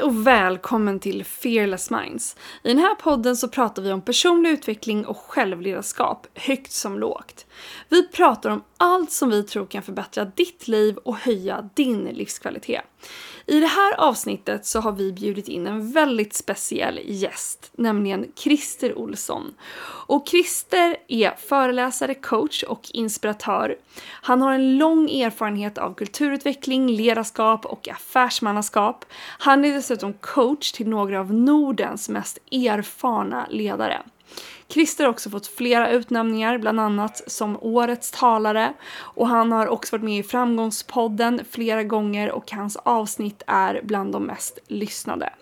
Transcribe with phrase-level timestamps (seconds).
[0.00, 2.36] Hej och välkommen till Fearless Minds.
[2.62, 7.46] I den här podden så pratar vi om personlig utveckling och självledarskap, högt som lågt.
[7.88, 12.82] Vi pratar om allt som vi tror kan förbättra ditt liv och höja din livskvalitet.
[13.50, 18.98] I det här avsnittet så har vi bjudit in en väldigt speciell gäst, nämligen Christer
[18.98, 19.54] Olsson.
[20.06, 23.76] Och Christer är föreläsare, coach och inspiratör.
[24.02, 29.04] Han har en lång erfarenhet av kulturutveckling, ledarskap och affärsmannaskap.
[29.38, 34.02] Han är dessutom coach till några av Nordens mest erfarna ledare.
[34.68, 38.72] Christer har också fått flera utnämningar, bland annat som Årets talare.
[38.98, 44.12] Och han har också varit med i Framgångspodden flera gånger och hans avsnitt är bland
[44.12, 45.32] de mest lyssnade.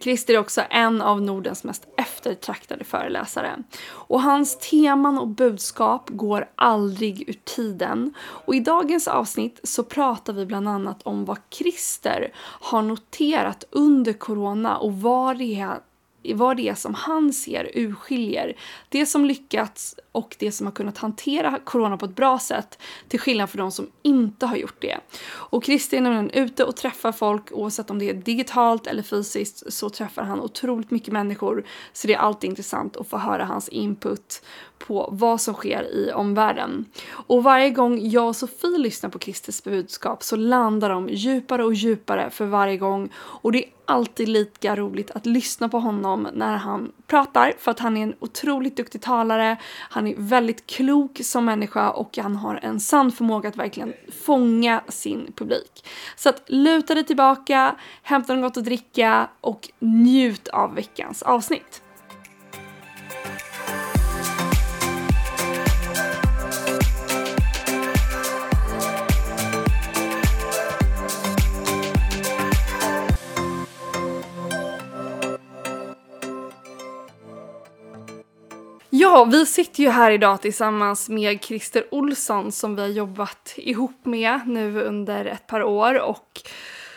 [0.00, 3.62] Christer är också en av Nordens mest eftertraktade föreläsare.
[3.88, 8.14] Och hans teman och budskap går aldrig ur tiden.
[8.18, 14.12] Och i dagens avsnitt så pratar vi bland annat om vad Christer har noterat under
[14.12, 15.80] corona och vad det är
[16.34, 18.56] vad det är som han ser urskiljer
[18.88, 22.78] det som lyckats och det som har kunnat hantera corona på ett bra sätt
[23.08, 24.98] till skillnad från de som inte har gjort det.
[25.28, 29.72] Och Christer är nämligen ute och träffar folk oavsett om det är digitalt eller fysiskt
[29.72, 33.68] så träffar han otroligt mycket människor så det är alltid intressant att få höra hans
[33.68, 34.42] input
[34.78, 36.84] på vad som sker i omvärlden.
[37.08, 41.74] Och varje gång jag och Sofie lyssnar på Kristers budskap så landar de djupare och
[41.74, 46.56] djupare för varje gång och det är alltid lika roligt att lyssna på honom när
[46.56, 49.56] han pratar för att han är en otroligt duktig talare,
[49.90, 53.92] han är väldigt klok som människa och han har en sann förmåga att verkligen
[54.24, 55.86] fånga sin publik.
[56.16, 61.82] Så att luta dig tillbaka, hämta något gott att dricka och njut av veckans avsnitt.
[79.08, 84.04] Ja, vi sitter ju här idag tillsammans med Christer Olsson som vi har jobbat ihop
[84.04, 86.40] med nu under ett par år och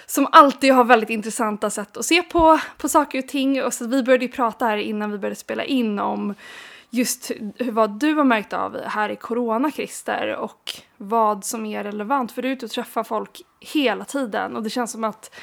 [0.06, 3.64] som alltid har väldigt intressanta sätt att se på, på saker och ting.
[3.64, 6.36] Och så vi började ju prata här innan vi började spela in om
[6.90, 12.32] just vad du har märkt av här i corona, Christer, och vad som är relevant.
[12.32, 15.36] För du är ute och träffar folk hela tiden och det känns som att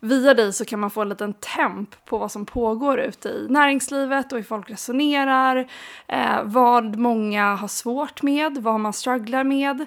[0.00, 3.46] via dig så kan man få en liten temp på vad som pågår ute i
[3.50, 5.70] näringslivet och hur folk resonerar,
[6.08, 9.86] eh, vad många har svårt med, vad man strugglar med.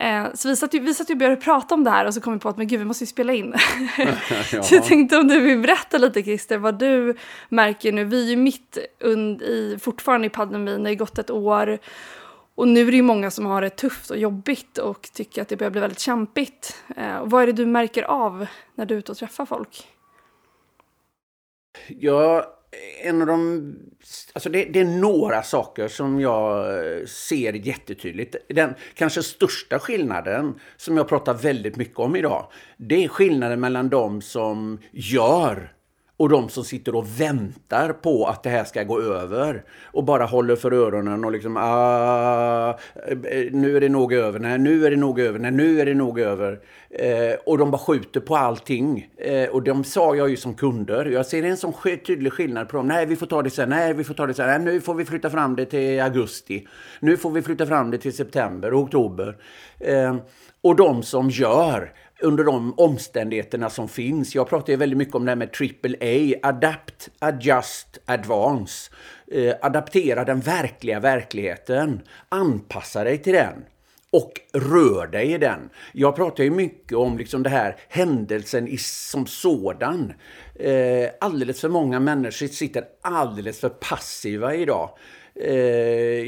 [0.00, 2.14] Eh, så vi satt, ju, vi satt ju och började prata om det här och
[2.14, 3.54] så kom vi på att men gud, vi måste ju spela in.
[4.62, 7.16] så jag tänkte om du vill berätta lite Christer vad du
[7.48, 8.04] märker nu.
[8.04, 8.78] Vi är ju mitt
[9.42, 11.78] i, fortfarande i pandemin, det har gått ett år
[12.56, 15.48] och nu är det ju många som har det tufft och jobbigt och tycker att
[15.48, 16.84] det börjar bli väldigt kämpigt.
[16.96, 19.86] Eh, vad är det du märker av när du är ute och träffar folk?
[21.88, 22.52] Ja,
[23.02, 23.74] en av de...
[24.32, 28.36] Alltså det, det, är några saker som jag eh, ser jättetydligt.
[28.48, 32.46] Den kanske största skillnaden som jag pratar väldigt mycket om idag,
[32.76, 35.75] det är skillnaden mellan de som gör
[36.16, 40.24] och de som sitter och väntar på att det här ska gå över och bara
[40.24, 42.68] håller för öronen och liksom ah,
[43.08, 45.86] eh, nu är det nog över, nej nu är det nog över, nej nu är
[45.86, 46.60] det nog över.
[46.90, 49.08] Eh, och de bara skjuter på allting.
[49.16, 51.04] Eh, och de sa jag ju som kunder.
[51.04, 51.72] Jag ser en sån
[52.06, 52.88] tydlig skillnad på dem.
[52.88, 54.94] Nej, vi får ta det sen, nej, vi får ta det sen, nej, nu får
[54.94, 56.66] vi flytta fram det till augusti.
[57.00, 59.36] Nu får vi flytta fram det till september, och oktober.
[59.80, 60.16] Eh,
[60.60, 64.34] och de som gör under de omständigheterna som finns.
[64.34, 68.90] Jag pratar ju väldigt mycket om det här med AAA, Adapt, Adjust, Advance.
[69.32, 72.00] Eh, adaptera den verkliga verkligheten.
[72.28, 73.64] Anpassa dig till den
[74.10, 75.70] och rör dig i den.
[75.92, 80.12] Jag pratar ju mycket om liksom det här händelsen i, som sådan.
[80.54, 84.90] Eh, alldeles för många människor sitter alldeles för passiva idag.
[85.40, 86.24] Eh,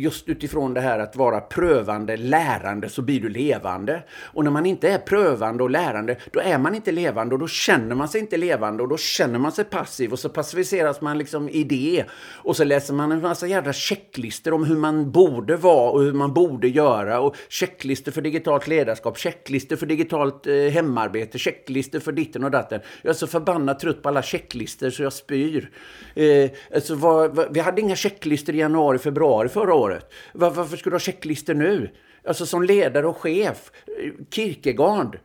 [0.00, 4.02] just utifrån det här att vara prövande, lärande, så blir du levande.
[4.22, 7.48] Och när man inte är prövande och lärande, då är man inte levande och då
[7.48, 11.18] känner man sig inte levande och då känner man sig passiv och så passiviseras man
[11.18, 12.04] liksom i det.
[12.34, 16.12] Och så läser man en massa jävla checklister om hur man borde vara och hur
[16.12, 22.12] man borde göra och checklister för digitalt ledarskap, checklister för digitalt eh, hemarbete, checklister för
[22.12, 22.80] ditten och datten.
[23.02, 25.70] Jag är så förbannat trött på alla checklister så jag spyr.
[26.14, 30.12] Eh, alltså, var, var, vi hade inga checklister checklistor i januari, februari förra året.
[30.32, 31.90] Varför ska du ha checklistor nu?
[32.24, 33.70] Alltså som ledare och chef.
[33.86, 35.18] Eh, Kierkegaard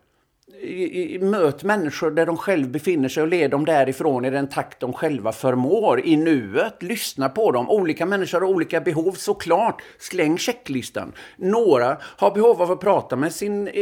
[0.61, 4.47] i, i, möt människor där de själva befinner sig och led dem därifrån i den
[4.47, 6.83] takt de själva förmår i nuet.
[6.83, 7.69] Lyssna på dem.
[7.69, 9.81] Olika människor har olika behov såklart.
[9.99, 11.13] Släng checklistan.
[11.37, 13.73] Några har behov av att prata med sin eh,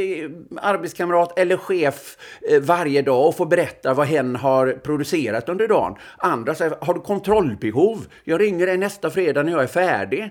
[0.62, 2.18] arbetskamrat eller chef
[2.52, 5.96] eh, varje dag och få berätta vad hen har producerat under dagen.
[6.18, 8.06] Andra säger, har du kontrollbehov?
[8.24, 10.30] Jag ringer dig nästa fredag när jag är färdig.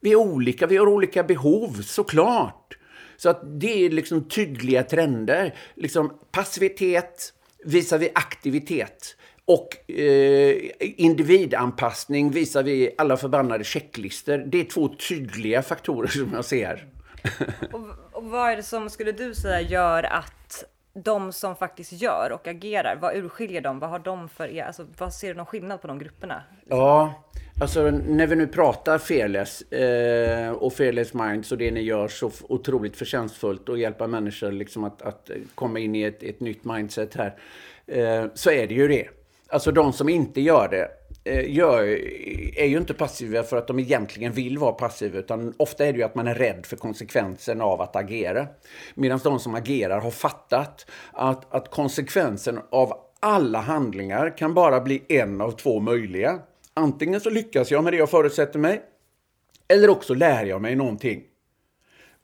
[0.00, 2.76] Vi är olika, vi har olika behov, såklart.
[3.16, 5.54] Så att det är liksom tydliga trender.
[5.74, 7.32] Liksom passivitet
[7.64, 9.16] visar vi aktivitet.
[9.44, 14.38] Och eh, individanpassning visar vi alla förbannade checklister.
[14.38, 16.86] Det är två tydliga faktorer som jag ser.
[17.72, 17.80] och,
[18.12, 20.64] och vad är det som, skulle du säga, gör att
[20.94, 23.78] de som faktiskt gör och agerar, vad urskiljer dem?
[23.78, 26.42] Vad har de för, e- alltså, vad ser du någon skillnad på de grupperna?
[26.68, 27.14] Ja,
[27.60, 32.30] Alltså när vi nu pratar Fearless eh, och Fearless Minds och det ni gör så
[32.48, 37.14] otroligt förtjänstfullt och hjälpa människor liksom att, att komma in i ett, ett nytt mindset
[37.14, 37.34] här.
[37.86, 39.08] Eh, så är det ju det.
[39.48, 40.88] Alltså de som inte gör det
[41.26, 41.82] Eh, gör,
[42.58, 45.98] är ju inte passiva för att de egentligen vill vara passiva utan ofta är det
[45.98, 48.46] ju att man är rädd för konsekvensen av att agera.
[48.94, 55.02] Medan de som agerar har fattat att, att konsekvensen av alla handlingar kan bara bli
[55.08, 56.38] en av två möjliga.
[56.74, 58.82] Antingen så lyckas jag med det jag förutsätter mig,
[59.68, 61.22] eller också lär jag mig någonting.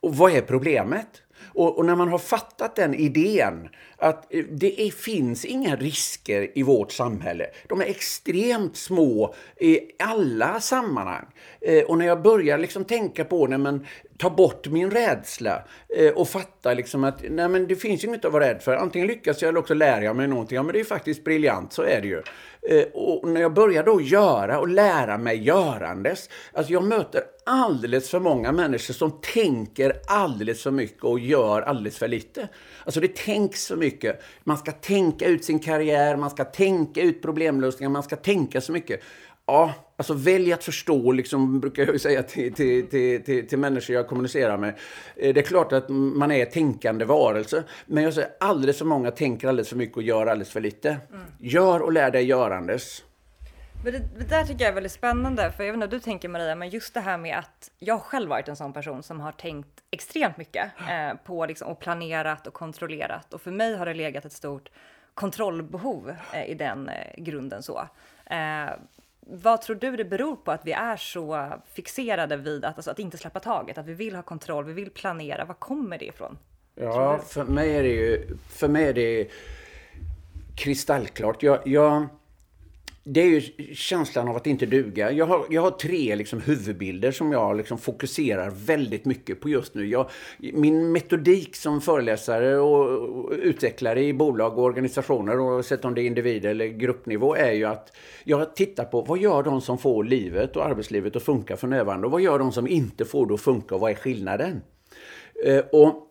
[0.00, 1.23] Och vad är problemet?
[1.54, 6.58] Och, och, när man har fattat den idén att eh, det är, finns inga risker
[6.58, 7.46] i vårt samhälle.
[7.69, 11.26] De är extremt små i alla sammanhang.
[11.60, 13.87] Eh, och när jag börjar liksom tänka på när man
[14.19, 15.62] tar bort min rädsla
[15.96, 18.76] eh, och fatta liksom att nej men det finns inget att vara rädd för.
[18.76, 20.56] Antingen lyckas jag eller också lär jag mig någonting.
[20.56, 22.22] Ja men det är faktiskt briljant, så är det ju.
[22.62, 26.28] Eh, och när jag börjar då göra och lära mig görandes.
[26.52, 31.99] Alltså jag möter alldeles för många människor som tänker alldeles för mycket och gör alldeles
[31.99, 32.49] för lite.
[32.85, 34.23] Alltså det tänks för mycket.
[34.44, 38.73] Man ska tänka ut sin karriär, man ska tänka ut problemlösningar, man ska tänka så
[38.73, 39.00] mycket.
[39.47, 43.97] Ja, alltså välj att förstå, liksom, brukar jag säga till, till, till, till, till människor
[43.97, 44.75] jag kommunicerar med.
[45.17, 49.11] Eh, det är klart att man är tänkande varelse, men jag säger alldeles för många
[49.11, 50.88] tänker alldeles för mycket och gör alldeles för lite.
[50.88, 51.23] Mm.
[51.38, 53.02] Gör och lär dig görandes.
[53.85, 56.05] Men det, det, där tycker jag är väldigt spännande, för jag vet inte hur du
[56.05, 59.21] tänker Maria, men just det här med att jag själv varit en sån person som
[59.21, 63.35] har tänkt extremt mycket eh, på liksom, och planerat och kontrollerat.
[63.35, 64.71] Och för mig har det legat ett stort
[65.15, 67.88] kontrollbehov eh, i den eh, grunden så.
[68.27, 68.71] Eh,
[69.21, 72.99] vad tror du det beror på att vi är så fixerade vid att, alltså, att
[72.99, 73.79] inte släppa taget?
[73.79, 75.44] Att vi vill ha kontroll, vi vill planera.
[75.44, 76.38] Var kommer det ifrån?
[76.75, 79.29] Ja, för mig är det ju för mig är det
[80.56, 81.43] kristallklart.
[81.43, 82.06] Jag, jag
[83.05, 83.41] det är ju
[83.75, 85.12] känslan av att inte duga.
[85.12, 89.75] Jag har, jag har tre liksom huvudbilder som jag liksom fokuserar väldigt mycket på just
[89.75, 89.87] nu.
[89.87, 96.06] Jag, min metodik som föreläsare och utvecklare i bolag och organisationer, oavsett om det är
[96.06, 100.56] individ eller gruppnivå, är ju att jag tittar på vad gör de som får livet
[100.56, 103.41] och arbetslivet att funka för närvarande och vad gör de som inte får det att
[103.41, 104.62] funka och vad är skillnaden?
[105.44, 106.10] Eh, och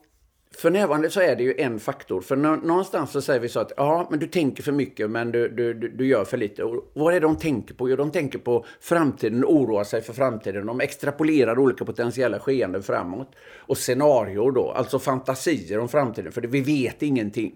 [0.60, 2.22] för närvarande så är det ju en faktor.
[2.22, 5.50] För någonstans så säger vi så att ja, men du tänker för mycket men du,
[5.50, 6.64] du, du gör för lite.
[6.64, 7.90] Och vad är det de tänker på?
[7.90, 10.66] Jo, de tänker på framtiden, oroar sig för framtiden.
[10.66, 13.36] De extrapolerar olika potentiella skeenden framåt.
[13.58, 17.54] Och scenarier då, alltså fantasier om framtiden, för vi vet ingenting.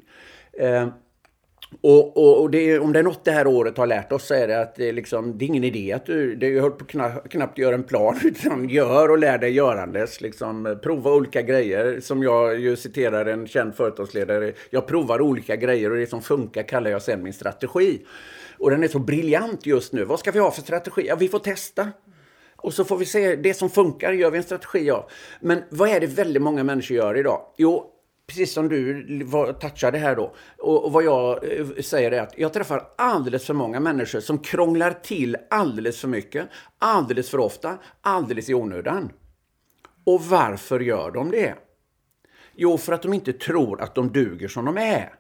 [0.60, 0.88] Eh,
[1.82, 4.34] och, och, och det, om det är något det här året har lärt oss så
[4.34, 7.32] är det att det, liksom, det är ingen idé att du, det höll på knappt,
[7.32, 10.22] knappt göra en plan, utan gör och lär dig görandes.
[10.22, 12.00] Liksom, prova olika grejer.
[12.00, 14.54] Som jag ju citerar en känd företagsledare.
[14.70, 18.02] Jag provar olika grejer och det som funkar kallar jag sen min strategi.
[18.58, 20.04] Och den är så briljant just nu.
[20.04, 21.06] Vad ska vi ha för strategi?
[21.08, 21.92] Ja, vi får testa.
[22.56, 25.10] Och så får vi se, det som funkar gör vi en strategi av.
[25.40, 27.42] Men vad är det väldigt många människor gör idag?
[27.58, 27.93] Jo,
[28.28, 29.04] precis som du
[29.60, 30.36] touchade här då.
[30.58, 34.40] Och, och, vad jag eh, säger är att jag träffar alldeles för många människor som
[34.40, 36.48] krånglar till alldeles för mycket,
[36.80, 39.12] alldeles för ofta, alldeles i onödan.
[40.06, 41.56] Och varför gör de det?
[42.56, 45.14] Jo, för att de inte tror att de duger som de är.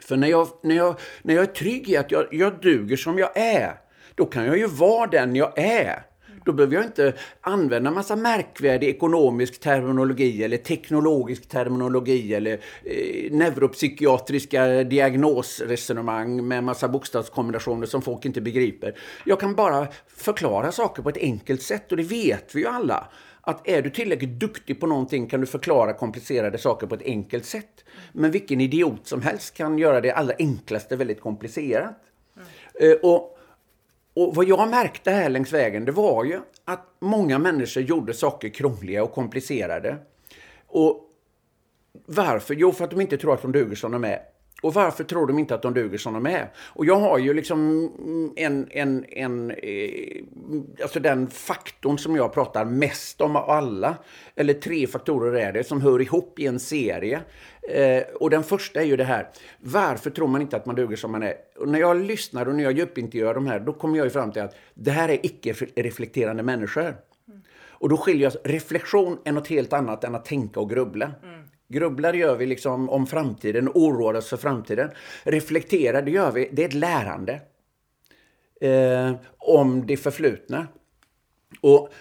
[0.00, 3.18] För när jag, när jag, när jag är trygg i att jag, jag duger som
[3.18, 3.80] jag är,
[4.14, 6.09] då kan jag ju vara den jag är.
[6.44, 12.52] Då behöver jag inte använda massa märkvärdig ekonomisk terminologi eller teknologisk terminologi eller
[12.84, 18.98] eh, neuropsykiatriska diagnosresonemang med massa bokstavskombinationer som folk inte begriper.
[19.24, 23.08] Jag kan bara förklara saker på ett enkelt sätt och det vet vi ju alla
[23.42, 27.44] att är du tillräckligt duktig på någonting kan du förklara komplicerade saker på ett enkelt
[27.44, 27.84] sätt.
[28.12, 31.96] Men vilken idiot som helst kan göra det allra enklaste väldigt komplicerat.
[32.80, 32.98] Mm.
[33.02, 33.39] och
[34.14, 38.48] och vad jag märkte här längs vägen, det var ju att många människor gjorde saker
[38.48, 39.96] krångliga och komplicerade.
[40.66, 41.06] Och
[42.06, 42.54] Varför?
[42.54, 44.18] Jo, för att de inte tror att de duger som de är.
[44.60, 46.50] Och varför tror de inte att de duger som de är?
[46.56, 47.90] Och jag har ju liksom
[48.36, 50.22] en, en, en eh,
[50.82, 53.96] alltså den faktorn som jag pratar mest om av alla,
[54.36, 57.20] eller tre faktorer är det, som hör ihop i en serie.
[57.62, 59.28] Eh, och den första är ju det här,
[59.60, 61.34] varför tror man inte att man duger som man är?
[61.58, 64.32] Och när jag lyssnar och när jag djupintervjuar de här, då kommer jag ju fram
[64.32, 66.82] till att det här är icke-reflekterande människor.
[66.82, 67.42] Mm.
[67.68, 71.12] Och då skiljer jag, reflektion är något helt annat än att tänka och grubbla.
[71.22, 71.39] Mm.
[71.70, 74.90] Grubblar gör vi liksom om framtiden, oroar oss för framtiden.
[75.22, 77.40] Reflekterar, det gör vi, det är ett lärande.
[78.60, 80.66] Eh, om det förflutna.
[81.60, 81.92] Och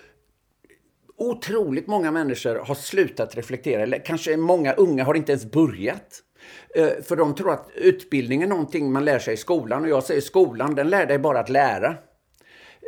[1.17, 6.23] otroligt många människor har slutat reflektera, eller kanske många unga har inte ens börjat.
[6.75, 10.03] Eh, för de tror att utbildning är någonting man lär sig i skolan och jag
[10.03, 11.95] säger skolan, den lär dig bara att lära.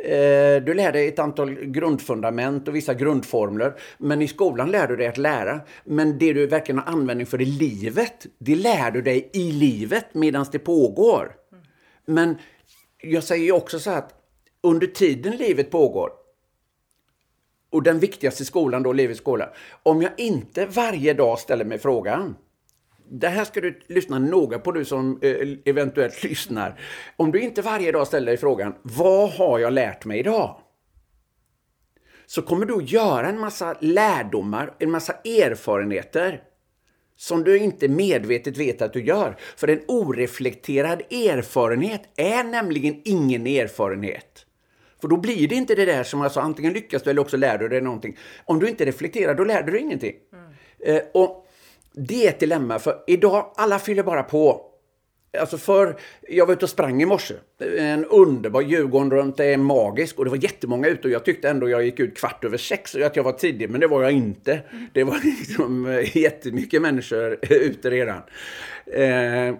[0.04, 3.74] Eh, du lär dig ett antal grundfundament och vissa grundformler.
[3.98, 5.60] Men i skolan lär du dig att lära.
[5.84, 10.06] Men det du verkligen har användning för i livet, det lär du dig i livet
[10.12, 11.32] medan det pågår.
[12.06, 12.36] Men
[13.02, 14.14] jag säger ju också så att
[14.62, 16.10] under tiden livet pågår,
[17.70, 22.36] och den viktigaste skolan då, livets skola, om jag inte varje dag ställer mig frågan
[23.12, 26.80] det här ska du lyssna noga på du som eh, eventuellt lyssnar.
[27.16, 30.56] Om du inte varje dag ställer dig frågan, vad har jag lärt mig idag?
[32.26, 36.42] Så kommer du att göra en massa lärdomar, en massa erfarenheter
[37.16, 39.36] som du inte medvetet vet att du gör.
[39.56, 44.46] För en oreflekterad erfarenhet är nämligen ingen erfarenhet.
[45.00, 47.58] För då blir det inte det där som alltså antingen lyckas du eller också lär
[47.58, 48.16] du dig någonting.
[48.44, 50.14] Om du inte reflekterar, då lär du dig ingenting.
[50.32, 50.96] Mm.
[50.96, 51.48] Eh, och
[51.92, 54.68] det är ett dilemma, för idag, alla fyller bara på.
[55.38, 55.96] Alltså för,
[56.28, 57.34] jag var ute och sprang i morse.
[57.78, 61.68] En underbar Djurgården runt är magisk och det var jättemånga ute och jag tyckte ändå
[61.68, 64.12] jag gick ut kvart över sex och att jag var tidig, men det var jag
[64.12, 64.60] inte.
[64.92, 68.22] Det var liksom eh, jättemycket människor ute redan.
[68.86, 69.54] Eh,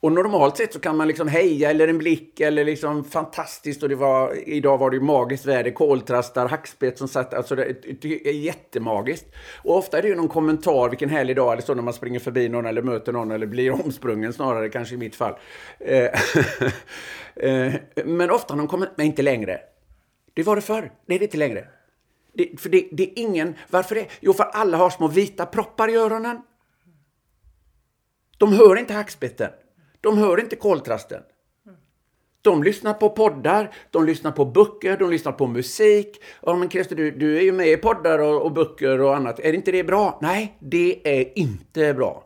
[0.00, 3.88] och normalt sett så kan man liksom heja eller en blick eller liksom fantastiskt och
[3.88, 8.28] det var, idag var det ju magiskt väder, koltrastar, hackspett som satt, alltså det, det
[8.28, 9.26] är jättemagiskt.
[9.62, 12.18] Och ofta är det ju någon kommentar, vilken härlig dag, eller så när man springer
[12.18, 15.34] förbi någon eller möter någon eller blir omsprungen snarare kanske i mitt fall.
[15.78, 16.04] Eh,
[17.50, 17.74] eh,
[18.04, 19.60] men ofta någon kommentar, men inte längre.
[20.34, 21.68] Det var det förr, det är det inte längre.
[22.32, 24.06] Det, för det, det är ingen, varför det?
[24.20, 26.40] Jo, för alla har små vita proppar i öronen.
[28.38, 29.50] De hör inte hackspetten.
[30.00, 31.22] De hör inte koltrasten.
[32.42, 36.22] De lyssnar på poddar, de lyssnar på böcker, de lyssnar på musik.
[36.42, 39.40] Ja, men Christer, du, du är ju med i poddar och, och böcker och annat.
[39.40, 40.18] Är inte det bra?
[40.22, 42.24] Nej, det är inte bra.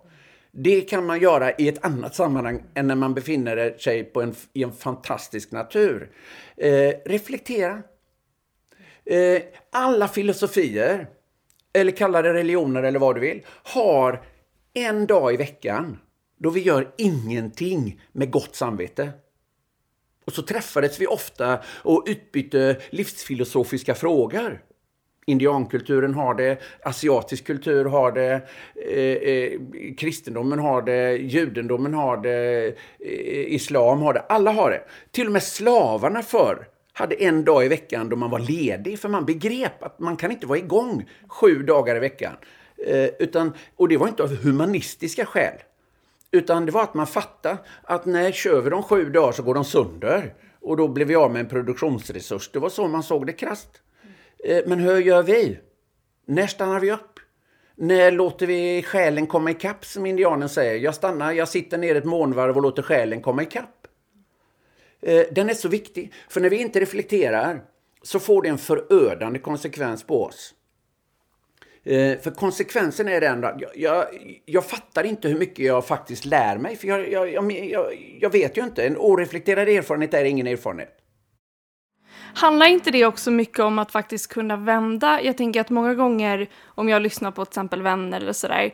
[0.50, 4.35] Det kan man göra i ett annat sammanhang än när man befinner sig på en,
[4.52, 6.11] i en fantastisk natur.
[6.57, 7.83] Eh, reflektera.
[9.05, 11.09] Eh, alla filosofier,
[11.73, 14.23] eller kalla det religioner eller vad du vill, har
[14.75, 15.99] en dag i veckan
[16.43, 19.11] då vi gör ingenting med gott samvete.
[20.25, 24.63] Och så träffades vi ofta och utbytte livsfilosofiska frågor.
[25.27, 29.61] Indiankulturen har det, asiatisk kultur har det, eh, eh,
[29.97, 32.67] kristendomen har det, judendomen har det,
[32.99, 34.21] eh, islam har det.
[34.21, 34.83] Alla har det.
[35.11, 39.09] Till och med slavarna förr hade en dag i veckan då man var ledig, för
[39.09, 42.33] man begrep att man kan inte vara igång sju dagar i veckan.
[42.87, 45.55] Eh, utan, och det var inte av humanistiska skäl.
[46.33, 49.55] Utan det var att man fattade att när kör vi dem sju dagar så går
[49.55, 50.35] de sönder.
[50.61, 52.51] Och då blir vi av med en produktionsresurs.
[52.53, 53.83] Det var så man såg det krasst.
[54.45, 55.59] Eh, men hur gör vi?
[56.27, 57.21] När stannar vi upp?
[57.75, 60.79] När låter vi själen komma ikapp, som indianen säger?
[60.79, 63.87] Jag stannar, jag sitter ner ett månvarv och låter själen komma ikapp.
[65.03, 67.62] Eh, den är så viktig, för när vi inte reflekterar
[68.03, 70.55] så får det en förödande konsekvens på oss.
[71.85, 74.07] Eh, för konsekvensen är den att jag, jag,
[74.45, 76.77] jag, fattar inte hur mycket jag faktiskt lär mig.
[76.77, 77.53] För jag, jag,
[78.21, 78.87] jag vet ju inte.
[78.87, 80.99] En oreflekterad erfarenhet är ingen erfarenhet.
[82.35, 85.23] Handlar inte det också mycket om att faktiskt kunna vända?
[85.23, 88.73] Jag tänker att många gånger om jag lyssnar på till exempel vänner eller sådär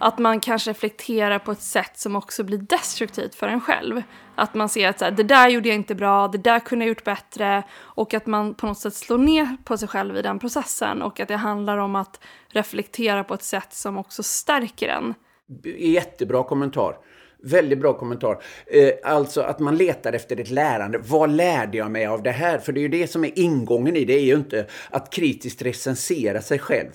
[0.00, 4.02] att man kanske reflekterar på ett sätt som också blir destruktivt för en själv.
[4.34, 6.84] Att man ser att så här, det där gjorde jag inte bra, det där kunde
[6.84, 10.22] jag gjort bättre och att man på något sätt slår ner på sig själv i
[10.22, 14.88] den processen och att det handlar om att reflektera på ett sätt som också stärker
[14.88, 15.14] en.
[15.78, 16.96] Jättebra kommentar.
[17.42, 18.42] Väldigt bra kommentar.
[18.66, 20.98] Eh, alltså att man letar efter ett lärande.
[20.98, 22.58] Vad lärde jag mig av det här?
[22.58, 24.14] För det är ju det som är ingången i det.
[24.14, 26.90] är ju inte att kritiskt recensera sig själv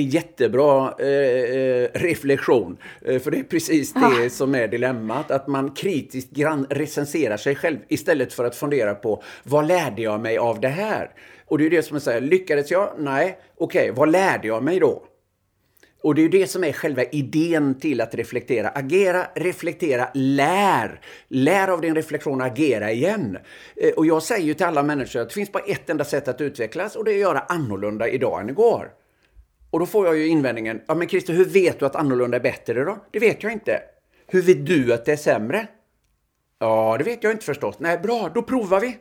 [0.00, 2.76] jättebra eh, eh, reflektion.
[3.04, 4.28] Eh, för det är precis det ah.
[4.30, 5.30] som är dilemmat.
[5.30, 10.20] Att man kritiskt grann recenserar sig själv istället för att fundera på vad lärde jag
[10.20, 11.10] mig av det här?
[11.46, 12.90] Och det är det som jag säger, lyckades jag?
[12.98, 13.38] Nej.
[13.56, 15.02] Okej, okay, vad lärde jag mig då?
[16.02, 18.68] Och det är ju det som är själva idén till att reflektera.
[18.68, 21.00] Agera, reflektera, lär.
[21.28, 23.38] Lär av din reflektion agera igen.
[23.76, 26.28] Eh, och jag säger ju till alla människor att det finns bara ett enda sätt
[26.28, 28.90] att utvecklas och det är att göra annorlunda idag än igår.
[29.72, 32.40] Och då får jag ju invändningen, ja men Christer, hur vet du att annorlunda är
[32.40, 32.98] bättre då?
[33.10, 33.82] Det vet jag inte.
[34.26, 35.66] Hur vet du att det är sämre?
[36.58, 37.76] Ja, det vet jag inte förstås.
[37.78, 38.98] Nej, bra, då provar vi.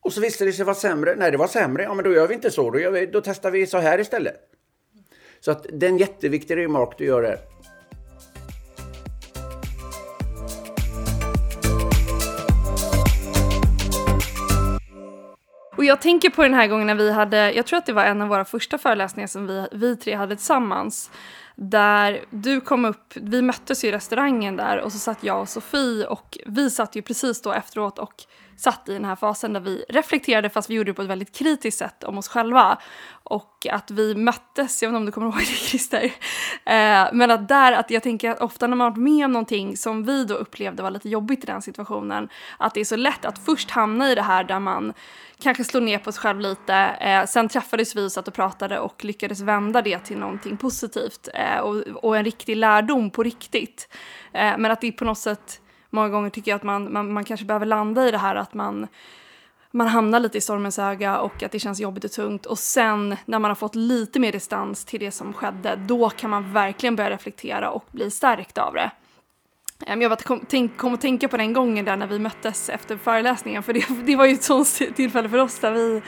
[0.00, 1.14] Och så visste det sig vara sämre.
[1.16, 1.82] Nej, det var sämre.
[1.82, 2.70] Ja, men då gör vi inte så.
[2.70, 4.34] Då, vi, då testar vi så här istället.
[5.40, 7.38] Så att det är en jätteviktig remark du gör där.
[15.76, 18.04] Och jag tänker på den här gången när vi hade, jag tror att det var
[18.04, 21.10] en av våra första föreläsningar som vi, vi tre hade tillsammans.
[21.54, 26.06] Där du kom upp, vi möttes i restaurangen där och så satt jag och Sofie
[26.06, 28.14] och vi satt ju precis då efteråt och
[28.56, 31.36] satt i den här fasen där vi reflekterade fast vi gjorde det på ett väldigt
[31.36, 32.78] kritiskt sätt om oss själva.
[33.28, 36.04] Och att vi möttes, jag vet inte om du kommer ihåg det Christer,
[36.64, 39.76] eh, men att där, att jag tänker att ofta när man varit med om någonting
[39.76, 43.24] som vi då upplevde var lite jobbigt i den situationen, att det är så lätt
[43.24, 44.92] att först hamna i det här där man
[45.38, 46.74] kanske slår ner på sig själv lite.
[46.74, 51.28] Eh, sen träffades vi och satt och pratade och lyckades vända det till någonting positivt
[51.34, 53.88] eh, och, och, en riktig lärdom på riktigt.
[54.32, 55.60] Eh, men att det på något sätt,
[55.96, 58.54] många gånger tycker jag att man, man, man kanske behöver landa i det här att
[58.54, 58.86] man
[59.70, 62.46] man hamnar lite i stormens öga och att det känns jobbigt och tungt.
[62.46, 66.30] Och sen när man har fått lite mer distans till det som skedde, då kan
[66.30, 68.90] man verkligen börja reflektera och bli stärkt av det.
[69.86, 72.96] Ehm, jag kom, tänk, kom att tänka på den gången där när vi möttes efter
[72.96, 76.02] föreläsningen, för det, det var ju ett sånt tillfälle för oss där vi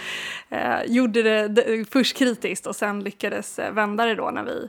[0.48, 4.68] eh, gjorde det, det först kritiskt och sen lyckades eh, vända det då när vi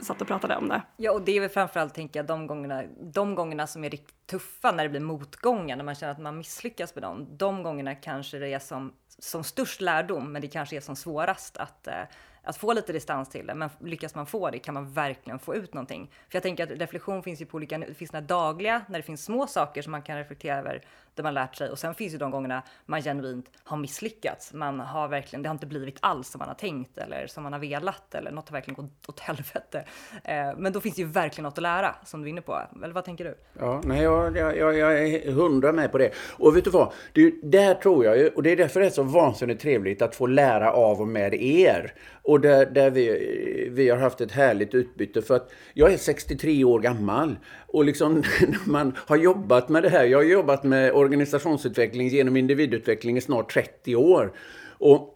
[0.00, 0.82] satt och pratade om det.
[0.96, 4.26] Ja, och det är väl framförallt tänker jag de gångerna, de gångerna som är riktigt
[4.26, 7.26] tuffa när det blir motgångar, när man känner att man misslyckas med dem.
[7.30, 11.56] De gångerna kanske det är som, som störst lärdom, men det kanske är som svårast
[11.56, 12.02] att eh,
[12.42, 13.54] att få lite distans till det.
[13.54, 16.10] Men lyckas man få det kan man verkligen få ut någonting.
[16.28, 19.02] För jag tänker att reflektion finns ju på olika, det finns den dagliga, när det
[19.02, 21.70] finns små saker som man kan reflektera över, där man lärt sig.
[21.70, 24.52] Och sen finns ju de gångerna man genuint har misslyckats.
[24.52, 27.52] Man har verkligen, det har inte blivit alls som man har tänkt eller som man
[27.52, 29.84] har velat eller något har verkligen gått åt helvete.
[30.24, 32.60] Eh, men då finns det ju verkligen något att lära som du är inne på.
[32.82, 33.34] Eller vad tänker du?
[33.58, 36.10] Ja, nej, jag, jag, jag är hundra med på det.
[36.38, 36.92] Och vet du vad?
[37.12, 40.14] Det, där tror jag ju, och det är därför det är så vansinnigt trevligt att
[40.14, 41.94] få lära av och med er.
[42.28, 45.22] Och där, där vi, vi har haft ett härligt utbyte.
[45.22, 47.36] För att jag är 63 år gammal.
[47.66, 48.22] Och liksom
[48.66, 50.04] man har jobbat med det här.
[50.04, 54.32] Jag har jobbat med organisationsutveckling genom individutveckling i snart 30 år.
[54.78, 55.14] Och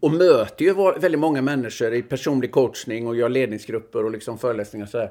[0.00, 4.86] och möter ju väldigt många människor i personlig coachning och gör ledningsgrupper och liksom föreläsningar
[4.86, 5.10] och så här.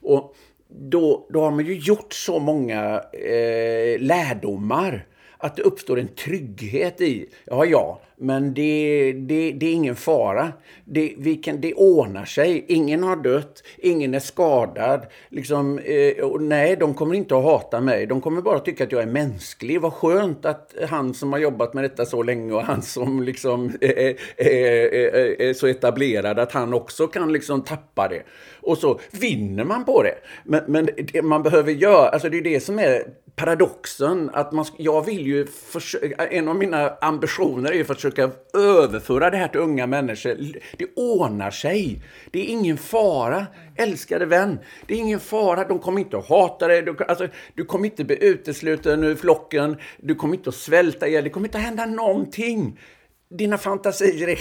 [0.00, 0.36] Och
[0.68, 5.06] då, då har man ju gjort så många eh, lärdomar
[5.38, 10.52] att det uppstår en trygghet i, ja ja, men det, det, det är ingen fara.
[10.84, 12.64] Det, vi kan, det ordnar sig.
[12.68, 15.06] Ingen har dött, ingen är skadad.
[15.28, 18.06] Liksom, eh, nej, de kommer inte att hata mig.
[18.06, 19.80] De kommer bara tycka att jag är mänsklig.
[19.80, 23.72] Vad skönt att han som har jobbat med detta så länge och han som liksom
[23.80, 28.22] är, är, är, är så etablerad, att han också kan liksom tappa det.
[28.60, 30.14] Och så vinner man på det.
[30.44, 33.02] Men, men det man behöver göra, alltså det är det som är
[33.36, 38.30] paradoxen att man, jag vill ju försöka, en av mina ambitioner är ju att försöka
[38.54, 40.36] överföra det här till unga människor.
[40.76, 42.00] Det ordnar sig.
[42.30, 44.58] Det är ingen fara, älskade vän.
[44.86, 46.82] Det är ingen fara, de kommer inte att hata dig.
[46.82, 49.76] Du, alltså, du kommer inte bli utesluten ur flocken.
[49.96, 51.24] Du kommer inte att svälta ihjäl.
[51.24, 52.80] Det kommer inte att hända någonting.
[53.28, 54.38] Dina fantasier är,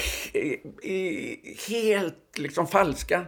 [0.84, 3.26] är helt liksom falska.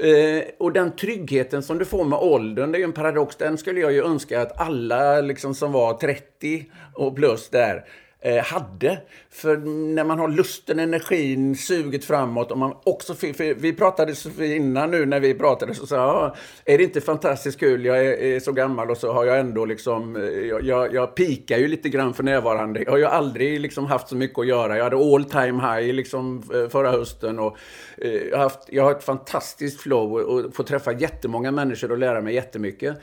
[0.00, 3.36] Eh, och den tryggheten som du får med åldern, det är ju en paradox.
[3.36, 7.84] Den skulle jag ju önska att alla liksom som var 30 och plus där
[8.20, 8.98] Eh, hade.
[9.30, 9.56] För
[9.94, 13.14] när man har lusten, energin, suget framåt och man också...
[13.14, 17.00] För vi pratade innan nu när vi pratade så sa jag, ah, är det inte
[17.00, 17.84] fantastiskt kul?
[17.84, 20.16] Jag är, är, så gammal och så har jag ändå liksom...
[20.16, 22.82] Eh, jag, jag, jag pikar ju lite grann för närvarande.
[22.82, 24.76] Jag har ju aldrig liksom haft så mycket att göra.
[24.76, 27.56] Jag hade all time high liksom eh, förra hösten och
[27.96, 32.20] jag, har haft, jag har ett fantastiskt flow och får träffa jättemånga människor och lära
[32.20, 32.98] mig jättemycket.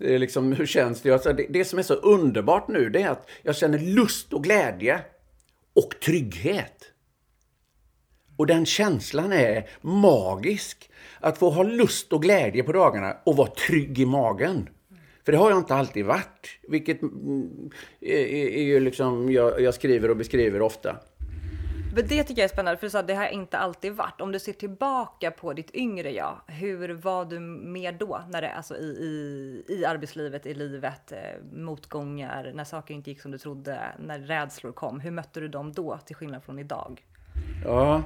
[0.00, 1.10] Eh, liksom, hur känns det?
[1.10, 1.46] Alltså, det?
[1.48, 5.00] Det som är så underbart nu det är att jag känner lust och glädje
[5.74, 6.84] och trygghet.
[8.36, 10.90] Och den känslan är magisk.
[11.20, 14.68] Att få ha lust och glädje på dagarna och vara trygg i magen.
[15.24, 16.58] För det har jag inte alltid varit.
[16.68, 20.96] Vilket mm, är, är, är ju liksom jag, jag skriver och beskriver ofta.
[21.98, 24.20] Men det tycker jag är spännande, för du sa det har inte alltid varit.
[24.20, 28.20] Om du ser tillbaka på ditt yngre jag, hur var du mer då?
[28.28, 31.18] När det, alltså i, i, i arbetslivet, i livet, eh,
[31.52, 35.00] motgångar, när saker inte gick som du trodde, när rädslor kom.
[35.00, 37.02] Hur mötte du dem då, till skillnad från idag?
[37.64, 38.02] Ja,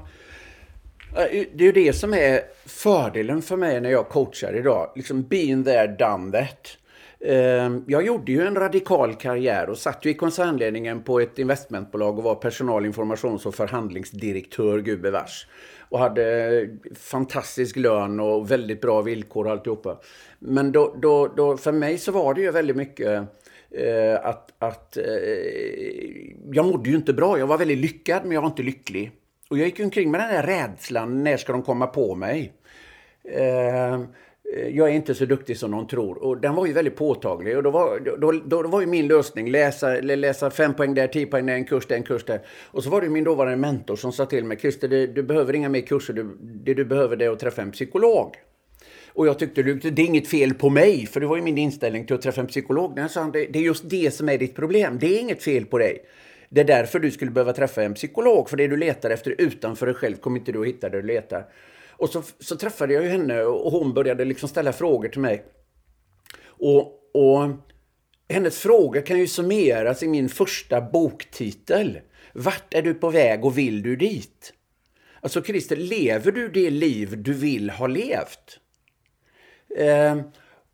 [1.14, 4.92] Det är ju det som är fördelen för mig när jag coachar idag.
[4.96, 6.78] Liksom been there, done that.
[7.24, 12.18] Ehm, jag gjorde ju en radikal karriär och satt ju i koncernledningen på ett investmentbolag
[12.18, 15.46] och var personal, informations och förhandlingsdirektör, gubevars.
[15.78, 20.00] Och hade eh, fantastisk lön och väldigt bra villkor och alltihopa.
[20.38, 23.22] Men då, då, då, för mig så var det ju väldigt mycket
[23.70, 25.04] eh, att, att eh,
[26.52, 27.38] jag mådde ju inte bra.
[27.38, 29.10] Jag var väldigt lyckad men jag var inte lycklig.
[29.50, 32.52] Och jag gick omkring med den där rädslan, när ska de komma på mig?
[33.24, 34.00] Eh,
[34.54, 36.22] Eh, jag är inte så duktig som någon tror.
[36.22, 37.56] Och den var ju väldigt påtaglig.
[37.56, 41.06] Och då var, då, då, då var ju min lösning läsa, läsa fem poäng där,
[41.06, 42.40] tio poäng där, en kurs där, en kurs där.
[42.64, 45.54] Och så var det min dåvarande mentor som sa till mig, Christer, du, du behöver
[45.54, 48.36] inga mer kurser, du, det du behöver det är att träffa en psykolog.
[49.14, 52.06] Och jag tyckte det är inget fel på mig, för det var ju min inställning
[52.06, 52.96] till att träffa en psykolog.
[52.96, 55.64] Den sa det, det är just det som är ditt problem, det är inget fel
[55.64, 56.04] på dig.
[56.48, 59.86] Det är därför du skulle behöva träffa en psykolog, för det du letar efter utanför
[59.86, 61.44] dig själv kommer inte du att hitta det du letar.
[62.02, 65.44] Och så, så träffade jag ju henne och hon började liksom ställa frågor till mig.
[66.44, 67.48] Och, och
[68.28, 72.00] hennes frågor kan ju summeras i min första boktitel.
[72.32, 74.52] Vart är du på väg och vill du dit?
[75.20, 78.58] Alltså Christer, lever du det liv du vill ha levt?
[79.76, 80.20] Eh,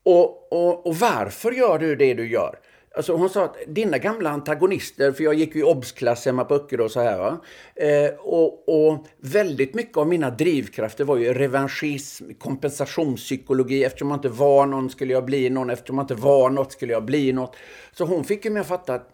[0.03, 2.59] och, och, och varför gör du det du gör?
[2.99, 6.55] Alltså hon sa att dina gamla antagonister, för jag gick ju i obsklass hemma på
[6.55, 7.19] Öckerö och så här.
[7.19, 7.41] Va?
[7.75, 13.85] Eh, och, och, väldigt mycket av mina drivkrafter var ju revanschism, kompensationspsykologi.
[13.85, 16.93] Eftersom jag inte var någon skulle jag bli någon, eftersom jag inte var något skulle
[16.93, 17.57] jag bli något.
[17.93, 19.09] Så hon fick ju mig att fatta att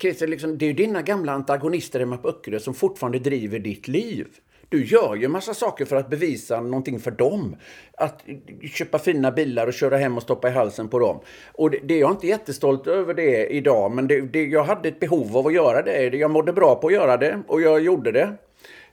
[0.00, 3.88] Christer, liksom, det är ju dina gamla antagonister hemma på Öckerö som fortfarande driver ditt
[3.88, 4.26] liv.
[4.70, 7.56] Du gör ju massa saker för att bevisa någonting för dem.
[7.96, 8.24] Att
[8.72, 11.20] köpa fina bilar och köra hem och stoppa i halsen på dem.
[11.52, 14.88] Och det, det jag är inte jättestolt över det idag, men det, det, jag hade
[14.88, 16.16] ett behov av att göra det.
[16.16, 18.36] Jag mådde bra på att göra det och jag gjorde det.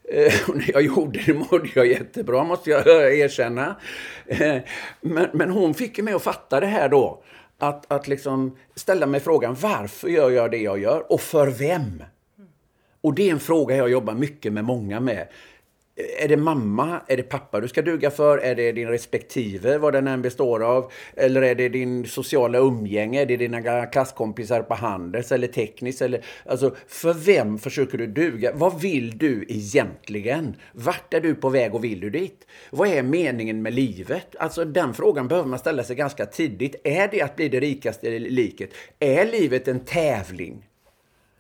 [0.04, 2.88] Eh, och när jag gjorde det mådde jag jättebra, måste jag
[3.18, 3.76] erkänna.
[4.26, 4.58] Eh,
[5.02, 7.24] men, men hon fick mig att fatta det här då.
[7.60, 11.12] Att, att liksom ställa mig frågan, varför gör jag det jag gör?
[11.12, 12.04] Och för vem?
[13.02, 15.28] Och det är en fråga jag jobbar mycket med många med.
[16.20, 18.38] Är det mamma, är det pappa du ska duga för?
[18.38, 20.92] Är det din respektive, vad den än består av?
[21.16, 23.22] Eller är det din sociala umgänge?
[23.22, 26.02] Är det dina klasskompisar på Handels eller Tekniskt?
[26.02, 28.52] Eller, alltså, för vem försöker du duga?
[28.54, 30.56] Vad vill du egentligen?
[30.72, 32.48] Vart är du på väg och vill du dit?
[32.70, 34.36] Vad är meningen med livet?
[34.40, 36.76] Alltså den frågan behöver man ställa sig ganska tidigt.
[36.84, 38.70] Är det att bli det rikaste liket?
[39.00, 40.66] Är livet en tävling?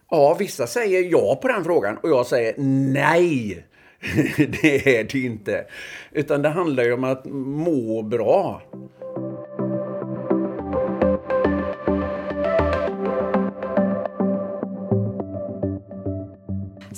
[0.09, 2.53] Ja, vissa säger ja på den frågan och jag säger
[2.93, 3.63] nej.
[4.61, 5.65] det är det inte.
[6.11, 8.61] Utan det handlar ju om att må bra.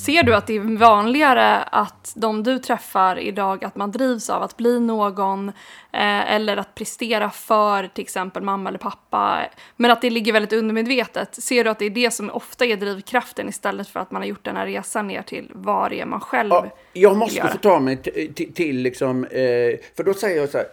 [0.06, 4.44] Ser du att det är vanligare att de du träffar idag, att man drivs av
[4.44, 5.50] att bli någon
[5.94, 9.42] eh, eller att prestera för till exempel mamma eller pappa,
[9.76, 11.36] men att det ligger väldigt undermedvetet.
[11.36, 14.28] Ser du att det är det som ofta är drivkraften istället för att man har
[14.28, 17.58] gjort den här resan ner till vad det är man själv ja, Jag måste få
[17.58, 20.68] ta mig till, till liksom, eh, för då säger jag så här,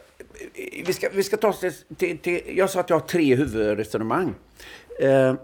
[0.86, 3.34] vi ska, vi ska ta oss till, till, till, jag sa att jag har tre
[3.34, 4.34] huvudresonemang.
[5.00, 5.34] Eh,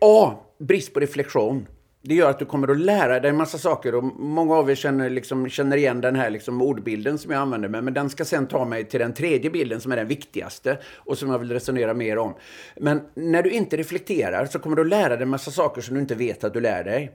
[0.00, 0.34] A.
[0.58, 1.66] Brist på reflektion
[2.08, 3.94] det gör att du kommer att lära dig en massa saker.
[3.94, 7.68] Och många av er känner, liksom, känner igen den här liksom, ordbilden som jag använder
[7.68, 7.82] mig.
[7.82, 11.18] Men den ska sen ta mig till den tredje bilden som är den viktigaste och
[11.18, 12.34] som jag vill resonera mer om.
[12.76, 15.94] Men när du inte reflekterar så kommer du att lära dig en massa saker som
[15.94, 17.10] du inte vet att du lär dig.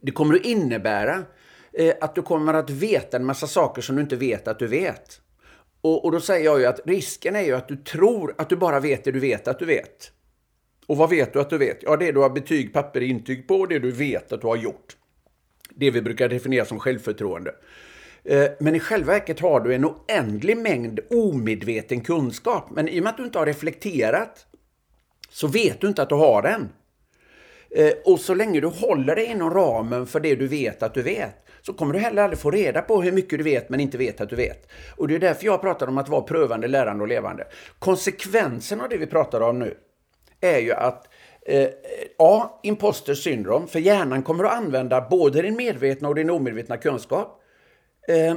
[0.00, 1.22] Det kommer att innebära
[1.72, 4.66] eh, att du kommer att veta en massa saker som du inte vet att du
[4.66, 5.20] vet.
[5.80, 8.56] Och, och då säger jag ju att risken är ju att du tror att du
[8.56, 10.12] bara vet det du vet att du vet.
[10.88, 11.78] Och vad vet du att du vet?
[11.82, 14.96] Ja, det du har betyg, papper, intyg på, det du vet att du har gjort.
[15.74, 17.54] Det vi brukar definiera som självförtroende.
[18.24, 22.70] Eh, men i själva verket har du en oändlig mängd omedveten kunskap.
[22.70, 24.46] Men i och med att du inte har reflekterat
[25.30, 26.68] så vet du inte att du har den.
[27.70, 31.02] Eh, och så länge du håller dig inom ramen för det du vet att du
[31.02, 33.98] vet så kommer du heller aldrig få reda på hur mycket du vet men inte
[33.98, 34.68] vet att du vet.
[34.96, 37.44] Och det är därför jag pratar om att vara prövande, lärande och levande.
[37.78, 39.74] Konsekvensen av det vi pratar om nu
[40.40, 41.08] är ju att
[41.46, 41.68] eh,
[42.18, 42.60] A.
[42.62, 47.42] Imposter syndrom, för hjärnan kommer att använda både din medvetna och din omedvetna kunskap.
[48.08, 48.34] Eh,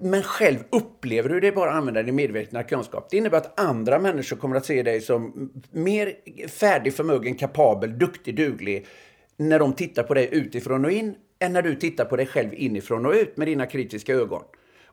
[0.00, 3.08] men själv upplever du det bara använda din medvetna kunskap.
[3.10, 6.14] Det innebär att andra människor kommer att se dig som mer
[6.48, 8.86] färdig, förmögen, kapabel, duktig, duglig
[9.36, 12.54] när de tittar på dig utifrån och in än när du tittar på dig själv
[12.54, 14.42] inifrån och ut med dina kritiska ögon.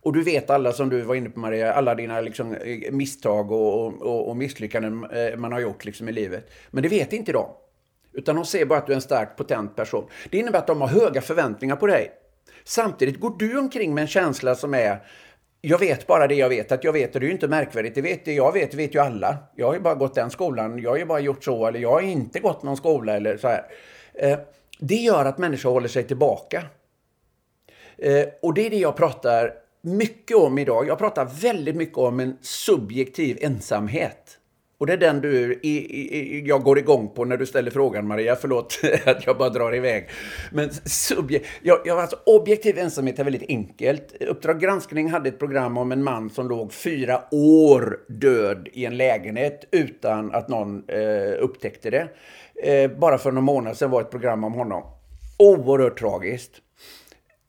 [0.05, 3.51] Och du vet alla, som du var inne på Maria, alla dina liksom, eh, misstag
[3.51, 6.51] och, och, och misslyckanden eh, man har gjort liksom, i livet.
[6.71, 7.49] Men det vet inte de.
[8.13, 10.09] Utan de ser bara att du är en stark, potent person.
[10.29, 12.11] Det innebär att de har höga förväntningar på dig.
[12.63, 14.99] Samtidigt går du omkring med en känsla som är
[15.61, 17.95] jag vet bara det jag vet att jag vet och det är ju inte märkvärdigt.
[17.95, 19.37] Det vet det jag vet, det vet ju alla.
[19.55, 21.91] Jag har ju bara gått den skolan, jag har ju bara gjort så eller jag
[21.91, 23.65] har inte gått någon skola eller så här.
[24.13, 24.39] Eh,
[24.79, 26.63] det gör att människor håller sig tillbaka.
[28.41, 30.87] Och det är det jag pratar mycket om idag.
[30.87, 34.39] Jag pratar väldigt mycket om en subjektiv ensamhet.
[34.77, 38.07] Och det är den du, i, i, jag går igång på när du ställer frågan
[38.07, 40.09] Maria, förlåt att jag bara drar iväg.
[40.51, 44.21] Men subjekt, jag, jag, alltså, objektiv ensamhet är väldigt enkelt.
[44.21, 48.97] Uppdrag granskning hade ett program om en man som låg fyra år död i en
[48.97, 52.07] lägenhet utan att någon eh, upptäckte det.
[52.63, 54.83] Eh, bara för några månader sedan var ett program om honom.
[55.39, 56.61] Oerhört tragiskt.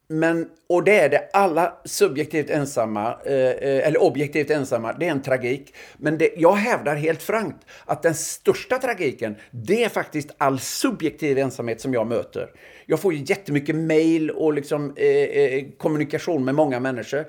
[0.08, 5.10] Men, och det är det, alla subjektivt ensamma, eh, eh, eller objektivt ensamma, det är
[5.10, 5.74] en tragik.
[5.96, 11.38] Men det, jag hävdar helt frankt att den största tragiken, det är faktiskt all subjektiv
[11.38, 12.48] ensamhet som jag möter.
[12.86, 17.26] Jag får ju jättemycket mail och liksom, eh, eh, kommunikation med många människor.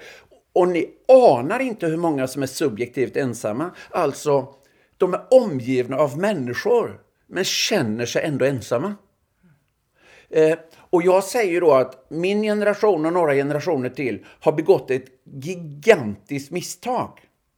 [0.54, 3.72] Och ni anar inte hur många som är subjektivt ensamma.
[3.90, 4.48] Alltså,
[4.98, 8.96] de är omgivna av människor, men känner sig ändå ensamma.
[10.30, 10.58] Eh,
[10.98, 15.06] och jag säger då att min generation och några generationer till har begått ett
[15.44, 17.10] gigantiskt misstag.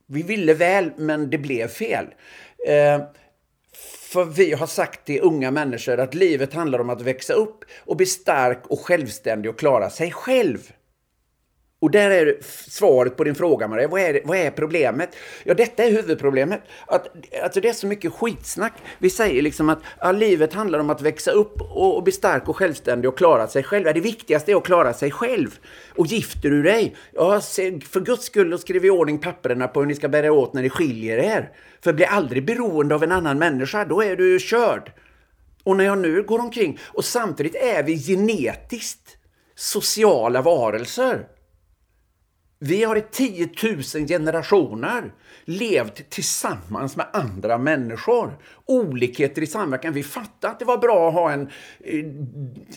[0.08, 2.06] Vi ville väl, men det blev fel.
[2.68, 3.02] Eh,
[4.12, 7.98] för vi har sagt till unga människor att livet handlar om att växa upp och
[7.98, 10.72] bli stark och självständig och klara sig själv.
[11.82, 12.38] Och där är
[12.70, 13.88] svaret på din fråga, Maria.
[13.88, 15.16] Vad är, vad är problemet?
[15.44, 16.62] Ja, detta är huvudproblemet.
[16.88, 17.08] Att,
[17.44, 18.74] alltså det är så mycket skitsnack.
[18.98, 22.50] Vi säger liksom att ja, livet handlar om att växa upp och, och bli stark
[22.50, 23.88] och självständig och klara sig själv.
[23.88, 25.60] Ja, det viktigaste är att klara sig själv.
[25.96, 27.42] Och gifter du dig, ja,
[27.90, 30.62] för guds skull och skriv i ordning papperna på hur ni ska bära åt när
[30.62, 31.52] ni skiljer er.
[31.84, 34.92] För bli aldrig beroende av en annan människa, då är du körd.
[35.64, 39.18] Och när jag nu går omkring, och samtidigt är vi genetiskt
[39.56, 41.28] sociala varelser.
[42.62, 43.50] Vi har i 10
[43.96, 45.14] 000 generationer
[45.46, 48.38] levt tillsammans med andra människor.
[48.66, 49.94] Olikheter i samverkan.
[49.94, 51.42] Vi fattade att det var bra att ha en,
[51.80, 52.06] eh,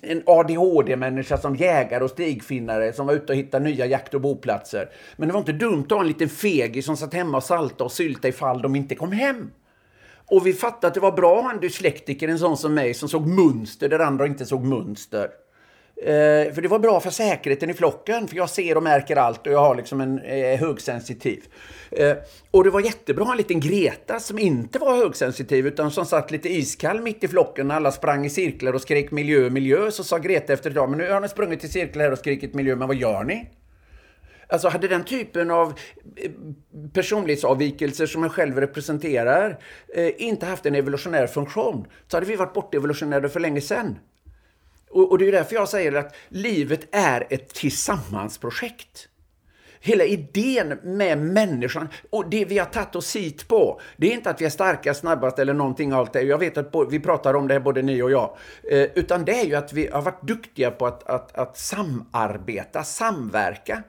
[0.03, 4.91] en ADHD-människa som jägare och stigfinnare som var ute och hittade nya jakt och boplatser.
[5.17, 7.85] Men det var inte dumt att ha en liten fegis som satt hemma och salta
[7.85, 9.51] och sylta ifall de inte kom hem.
[10.27, 12.95] Och vi fattade att det var bra att ha en dyslektiker, en sån som mig,
[12.95, 15.29] som såg mönster där andra inte såg mönster.
[15.97, 19.47] Eh, för det var bra för säkerheten i flocken, för jag ser och märker allt
[19.47, 21.45] och jag har liksom en eh, högsensitiv.
[21.91, 22.17] Eh,
[22.51, 26.07] och det var jättebra att ha en liten Greta som inte var högsensitiv utan som
[26.07, 29.91] satt lite iskall mitt i flocken när alla sprang i cirklar och skrek miljö, miljö.
[29.91, 32.19] Så sa Greta efter ett tag, men nu har ni sprungit i cirklar här och
[32.19, 33.51] skrikit miljö, men vad gör ni?
[34.49, 35.75] Alltså hade den typen av
[36.17, 36.31] eh,
[36.93, 39.59] personlighetsavvikelser som jag själv representerar
[39.95, 43.99] eh, inte haft en evolutionär funktion så hade vi varit bortevolutionerade för länge sedan.
[44.93, 49.09] Och, och det är därför jag säger att livet är ett tillsammansprojekt.
[49.85, 54.31] Hela idén med människan och det vi har tagit oss hit på, det är inte
[54.31, 56.23] att vi är starkast, snabbast eller någonting allt det.
[56.23, 58.37] Jag vet att vi pratar om det både ni och jag.
[58.71, 62.85] Eh, utan det är ju att vi har varit duktiga på att, att, att samarbeta,
[62.85, 63.83] samverka.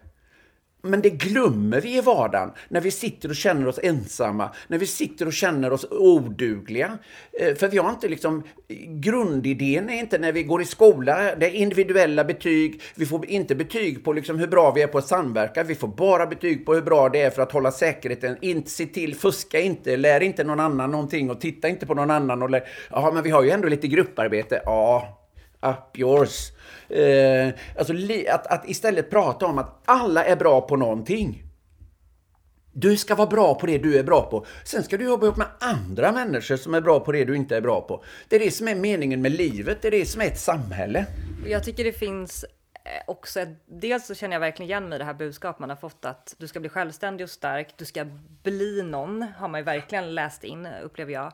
[0.85, 4.87] Men det glömmer vi i vardagen när vi sitter och känner oss ensamma, när vi
[4.87, 6.97] sitter och känner oss odugliga.
[7.39, 8.43] Eh, för vi har inte liksom,
[8.87, 13.55] grundidén är inte när vi går i skola, det är individuella betyg, vi får inte
[13.55, 16.73] betyg på liksom hur bra vi är på att samverka, vi får bara betyg på
[16.73, 20.43] hur bra det är för att hålla säkerheten, inte se till, fuska inte, lär inte
[20.43, 23.43] någon annan någonting och titta inte på någon annan och lär, ja men vi har
[23.43, 25.22] ju ändå lite grupparbete, ja,
[25.63, 26.51] up yours.
[26.89, 27.93] Eh, alltså
[28.29, 31.43] att, att istället prata om att alla är bra på någonting.
[32.75, 34.45] Du ska vara bra på det du är bra på.
[34.63, 37.57] Sen ska du jobba ihop med andra människor som är bra på det du inte
[37.57, 38.03] är bra på.
[38.27, 41.05] Det är det som är meningen med livet, det är det som är ett samhälle.
[41.45, 45.05] Jag tycker det finns eh, också dels så känner jag verkligen igen mig i det
[45.05, 48.05] här budskapet man har fått att du ska bli självständig och stark, du ska
[48.43, 51.33] bli någon, har man ju verkligen läst in upplever jag.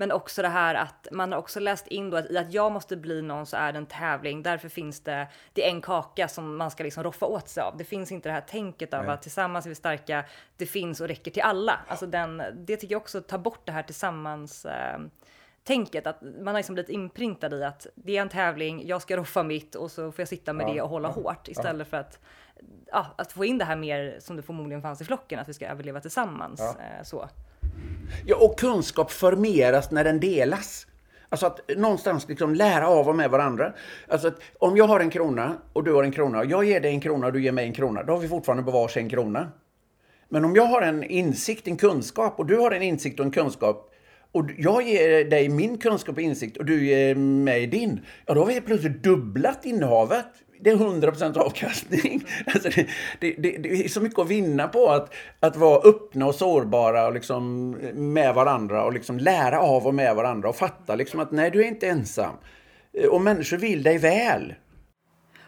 [0.00, 2.72] Men också det här att man har också läst in då att i att jag
[2.72, 4.42] måste bli någon så är det en tävling.
[4.42, 7.76] Därför finns det, det är en kaka som man ska liksom roffa åt sig av.
[7.76, 9.14] Det finns inte det här tänket av Nej.
[9.14, 10.24] att tillsammans är vi starka.
[10.56, 11.80] Det finns och räcker till alla.
[11.88, 14.64] Alltså den, det tycker jag också tar bort det här tillsammans.
[14.64, 14.98] Eh,
[15.64, 19.16] tänket att man har liksom blivit inprintad i att det är en tävling, jag ska
[19.16, 21.86] roffa mitt och så får jag sitta med ja, det och hålla ja, hårt istället
[21.86, 21.90] ja.
[21.90, 22.18] för att,
[23.16, 25.66] att få in det här mer som det förmodligen fanns i flocken, att vi ska
[25.66, 26.60] överleva tillsammans.
[26.60, 27.28] Eh, så.
[28.26, 30.86] Ja, och kunskap förmeras när den delas.
[31.28, 33.72] Alltså att någonstans liksom lära av och med varandra.
[34.08, 36.80] Alltså att om jag har en krona och du har en krona och jag ger
[36.80, 39.08] dig en krona och du ger mig en krona, då har vi fortfarande på varsin
[39.08, 39.48] krona.
[40.28, 43.32] Men om jag har en insikt, en kunskap och du har en insikt och en
[43.32, 43.94] kunskap
[44.32, 48.40] och jag ger dig min kunskap och insikt och du ger mig din, ja då
[48.40, 50.26] har vi plötsligt dubblat innehavet
[50.62, 52.24] det är 100% avkastning.
[52.46, 52.86] Alltså det,
[53.20, 57.06] det, det, det, är så mycket att vinna på att, att vara öppna och sårbara
[57.06, 61.30] och liksom med varandra och liksom lära av och med varandra och fatta liksom att
[61.30, 62.34] nej, du är inte ensam.
[63.10, 64.54] Och människor vill dig väl.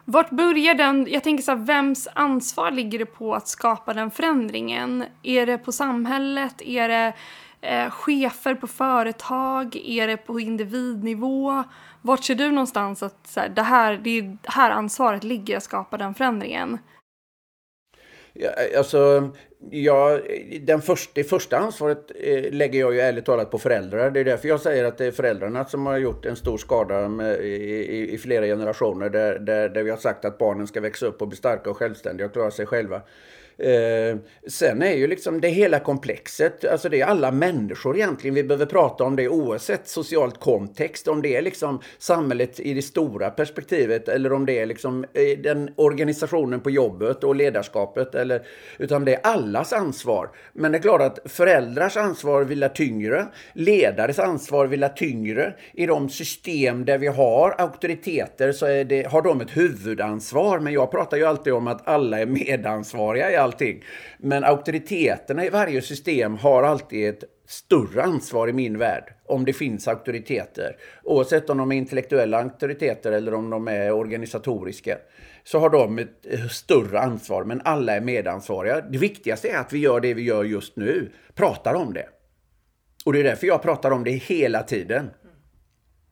[0.04, 4.10] Vart börjar den, jag tänker så här, vems ansvar ligger det på att skapa den
[4.10, 5.04] förändringen?
[5.22, 6.62] Är det på samhället?
[6.62, 7.12] Är det
[7.62, 9.76] eh, chefer på företag?
[9.76, 11.64] Är det på individnivå?
[12.02, 15.62] Vart ser du någonstans att så här, det, här, det är här ansvaret ligger att
[15.62, 16.78] skapa den förändringen?
[18.32, 19.30] Ja, eh, alltså,
[19.70, 20.20] ja,
[20.60, 24.10] den först, det första ansvaret eh, lägger jag ju ärligt talat på föräldrar.
[24.10, 27.08] Det är därför jag säger att det är föräldrarna som har gjort en stor skada
[27.08, 29.10] med, i, i, i, flera generationer.
[29.10, 31.76] Där, där, där vi har sagt att barnen ska växa upp och bli starka och
[31.76, 33.02] självständiga och klara sig själva.
[33.62, 38.44] Eh, sen är ju liksom det hela komplexet, alltså det är alla människor egentligen vi
[38.44, 43.30] behöver prata om det oavsett socialt kontext, om det är liksom samhället i det stora
[43.30, 48.42] perspektivet eller om det är liksom eh, den organisationen på jobbet och ledarskapet eller
[48.78, 50.30] utan det är allas ansvar.
[50.52, 55.54] Men det är klart att föräldrars ansvar vilar tyngre, ledares ansvar vilar tyngre.
[55.72, 60.90] I de system där vi har auktoriteter så det, har de ett huvudansvar, men jag
[60.90, 63.84] pratar ju alltid om att alla är medansvariga i allt allting.
[64.18, 69.52] Men auktoriteterna i varje system har alltid ett större ansvar i min värld om det
[69.52, 70.76] finns auktoriteter.
[71.02, 74.98] Oavsett om de är intellektuella auktoriteter eller om de är organisatoriska
[75.44, 78.80] så har de ett eh, större ansvar, men alla är medansvariga.
[78.80, 82.08] Det viktigaste är att vi gör det vi gör just nu, pratar om det.
[83.04, 85.10] Och det är därför jag pratar om det hela tiden.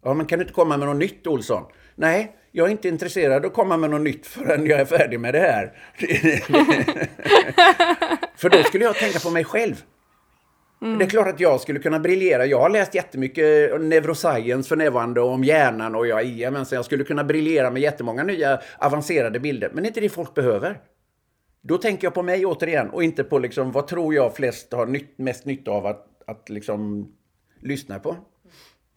[0.04, 1.64] Ja, men kan du inte komma med något nytt, Olsson?
[1.94, 5.20] Nej, jag är inte intresserad av att komma med något nytt förrän jag är färdig
[5.20, 5.72] med det här.
[8.36, 9.82] för då skulle jag tänka på mig själv.
[10.82, 10.98] Mm.
[10.98, 12.46] Det är klart att jag skulle kunna briljera.
[12.46, 17.04] Jag har läst jättemycket neuroscience för närvarande om hjärnan och jag är så jag skulle
[17.04, 19.70] kunna briljera med jättemånga nya avancerade bilder.
[19.72, 20.80] Men det är inte det folk behöver.
[21.62, 24.86] Då tänker jag på mig återigen och inte på liksom, vad tror jag flest har
[24.86, 27.12] nytt, mest nytta av att, att liksom
[27.60, 28.16] lyssna på.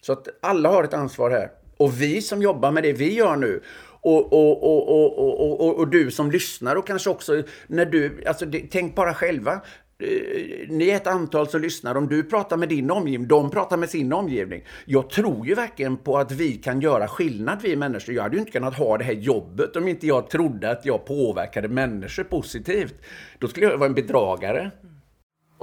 [0.02, 1.63] Så att alla har ett ansvar här.
[1.84, 3.62] Och vi som jobbar med det vi gör nu
[4.02, 8.46] och, och, och, och, och, och, du som lyssnar och kanske också när du, alltså
[8.72, 9.62] tänk bara själva.
[10.00, 11.96] Eh, ni är ett antal som lyssnar.
[11.96, 14.64] Om du pratar med din omgivning, de pratar med sin omgivning.
[14.86, 18.16] Jag tror ju verkligen på att vi kan göra skillnad, vi människor.
[18.16, 21.06] Jag hade ju inte kunnat ha det här jobbet om inte jag trodde att jag
[21.06, 22.96] påverkade människor positivt.
[23.40, 24.72] Då skulle jag vara en bedragare.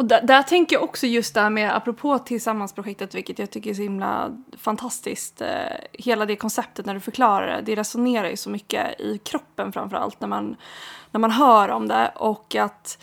[0.01, 3.71] Och där, där, tänker jag också just det här med, apropå Tillsammansprojektet, vilket jag tycker
[3.71, 5.41] är så himla fantastiskt.
[5.41, 5.49] Eh,
[5.93, 9.97] hela det konceptet när du förklarar det, det resonerar ju så mycket i kroppen framför
[9.97, 10.57] allt när man,
[11.11, 12.13] när man hör om det.
[12.17, 13.03] Och att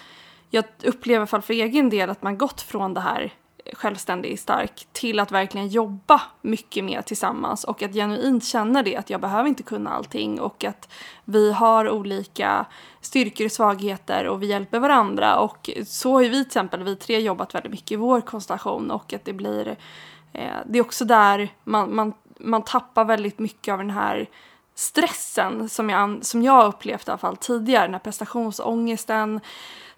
[0.49, 3.33] jag upplever i alla fall för egen del att man gått från det här
[3.73, 9.09] självständig, stark till att verkligen jobba mycket mer tillsammans och att genuint känna det att
[9.09, 10.89] jag behöver inte kunna allting och att
[11.25, 12.65] vi har olika
[13.01, 15.39] styrkor och svagheter och vi hjälper varandra.
[15.39, 18.91] Och så har ju vi till exempel, vi tre jobbat väldigt mycket i vår konstellation
[18.91, 19.67] och att det blir
[20.33, 24.29] eh, det är också där man, man, man tappar väldigt mycket av den här
[24.75, 29.39] stressen som jag, som jag upplevt i alla fall tidigare, den här prestationsångesten,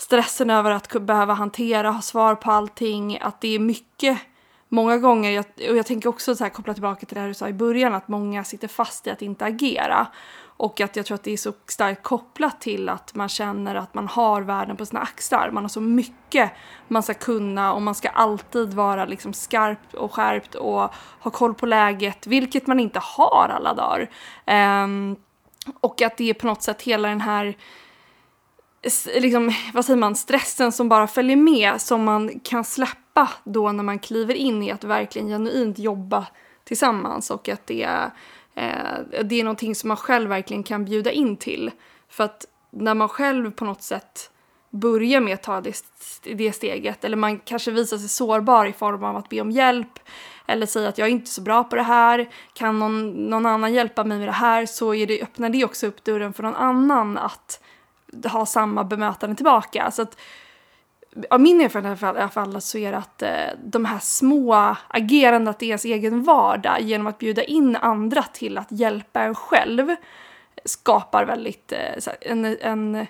[0.01, 4.21] stressen över att behöva hantera, ha svar på allting, att det är mycket
[4.71, 7.33] Många gånger, jag, och jag tänker också så här koppla tillbaka till det här du
[7.33, 10.07] sa i början, att många sitter fast i att inte agera.
[10.41, 13.93] Och att jag tror att det är så starkt kopplat till att man känner att
[13.93, 15.51] man har världen på sina axlar.
[15.51, 16.51] Man har så mycket
[16.87, 21.53] man ska kunna och man ska alltid vara liksom skarp och skärpt och ha koll
[21.53, 24.09] på läget, vilket man inte har alla dagar.
[24.83, 25.15] Um,
[25.79, 27.57] och att det är på något sätt hela den här
[29.19, 33.83] liksom, vad säger man, stressen som bara följer med som man kan släppa då när
[33.83, 36.27] man kliver in i att verkligen genuint jobba
[36.63, 38.11] tillsammans och att det är,
[38.55, 41.71] eh, det är någonting som man själv verkligen kan bjuda in till.
[42.09, 44.31] För att när man själv på något sätt
[44.69, 45.83] börjar med att ta det,
[46.23, 49.99] det steget eller man kanske visar sig sårbar i form av att be om hjälp
[50.47, 53.73] eller säga att jag är inte så bra på det här, kan någon, någon annan
[53.73, 56.55] hjälpa mig med det här så är det, öppnar det också upp dörren för någon
[56.55, 57.61] annan att
[58.23, 59.91] ha samma bemötande tillbaka.
[59.91, 60.17] Så att,
[61.29, 63.29] av min erfarenhet i alla fall så är det att eh,
[63.63, 68.71] de här små agerandet i ens egen vardag genom att bjuda in andra till att
[68.71, 69.95] hjälpa en själv
[70.65, 73.07] skapar väldigt eh, en, en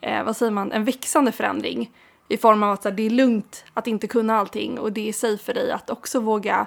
[0.00, 1.90] eh, vad säger man, en växande förändring
[2.28, 5.08] i form av att så här, det är lugnt att inte kunna allting och det
[5.08, 6.66] är safe för dig att också våga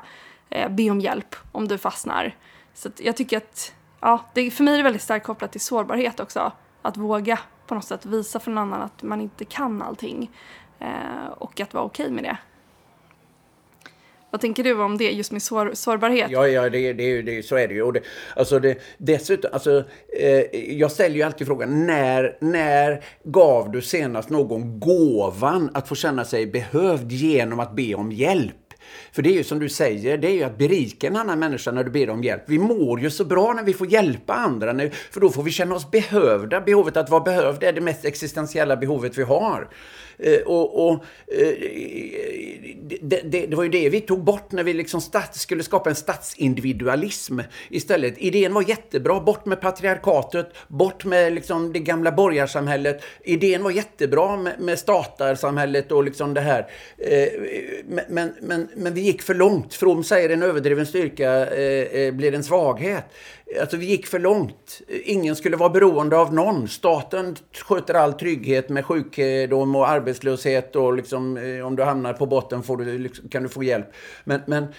[0.49, 2.35] eh, be om hjälp om du fastnar.
[2.73, 6.19] Så jag tycker att ja, det, för mig är det väldigt starkt kopplat till sårbarhet
[6.19, 6.51] också.
[6.81, 7.39] Att våga
[7.69, 10.31] på något sätt visa för någon annan att man inte kan allting
[10.79, 12.37] eh, och att vara okej okay med det.
[14.31, 16.31] Vad tänker du om det, just med sår, sårbarhet?
[16.31, 17.81] Ja, ja det, det, det, så är det ju.
[17.81, 18.01] Och det,
[18.35, 19.83] alltså det, dessutom, alltså,
[20.19, 25.95] eh, jag ställer ju alltid frågan, när, när gav du senast någon gåvan att få
[25.95, 28.68] känna sig behövd genom att be om hjälp?
[29.11, 31.71] För det är ju som du säger, det är ju att berika en annan människa
[31.71, 32.43] när du ber om hjälp.
[32.45, 35.75] Vi mår ju så bra när vi får hjälpa andra, för då får vi känna
[35.75, 36.61] oss behövda.
[36.61, 39.69] Behovet att vara behövd är det mest existentiella behovet vi har.
[40.19, 40.93] Eh, och, och
[41.27, 41.53] eh,
[43.01, 45.89] det, det, det, var ju det vi tog bort när vi liksom stat, skulle skapa
[45.89, 47.39] en statsindividualism
[47.69, 48.17] istället.
[48.17, 53.03] Idén var jättebra, bort med patriarkatet, bort med liksom det gamla borgarsamhället.
[53.23, 56.67] Idén var jättebra med, med statarsamhället och liksom det här.
[56.97, 57.27] Eh,
[58.07, 59.73] men, men, men vi gick för långt.
[59.73, 61.47] From säger en överdriven styrka
[62.11, 63.05] blir en svaghet.
[63.61, 64.81] Alltså vi gick för långt.
[64.87, 66.67] Ingen skulle vara beroende av någon.
[66.67, 67.35] Staten
[67.65, 72.63] sköter all trygghet med sjukdom och arbetslöshet och liksom, eh, om du hamnar på botten
[72.63, 73.87] får du, liksom, kan du få hjälp.
[74.23, 74.69] Men, men eh,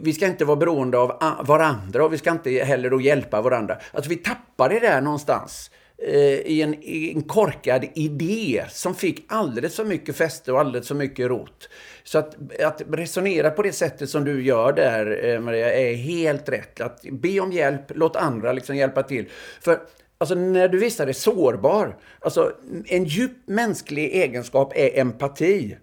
[0.00, 3.42] vi ska inte vara beroende av ah, varandra och vi ska inte heller då hjälpa
[3.42, 3.78] varandra.
[3.92, 8.94] Alltså vi tappar det där någonstans eh, Eh, i en, i en korkad idé som
[8.94, 11.68] fick alldeles för mycket fäste och alldeles för mycket rot.
[12.04, 16.48] Så att, att resonera på det sättet som du gör där, eh, Maria, är helt
[16.48, 16.80] rätt.
[16.80, 19.28] Att be om hjälp, låt andra liksom hjälpa till.
[19.60, 19.80] För
[20.18, 22.52] Alltså när du visar dig sårbar, alltså
[22.86, 25.76] en djup mänsklig egenskap är empati.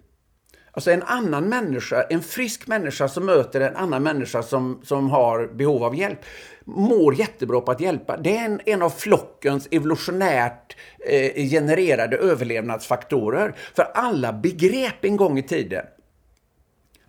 [0.74, 5.46] Alltså en annan människa, en frisk människa som möter en annan människa som, som har
[5.46, 6.18] behov av hjälp,
[6.64, 8.16] mår jättebra på att hjälpa.
[8.16, 10.76] Det är en, en av flockens evolutionärt
[11.08, 13.54] eh, genererade överlevnadsfaktorer.
[13.74, 15.84] För alla begrep en gång i tiden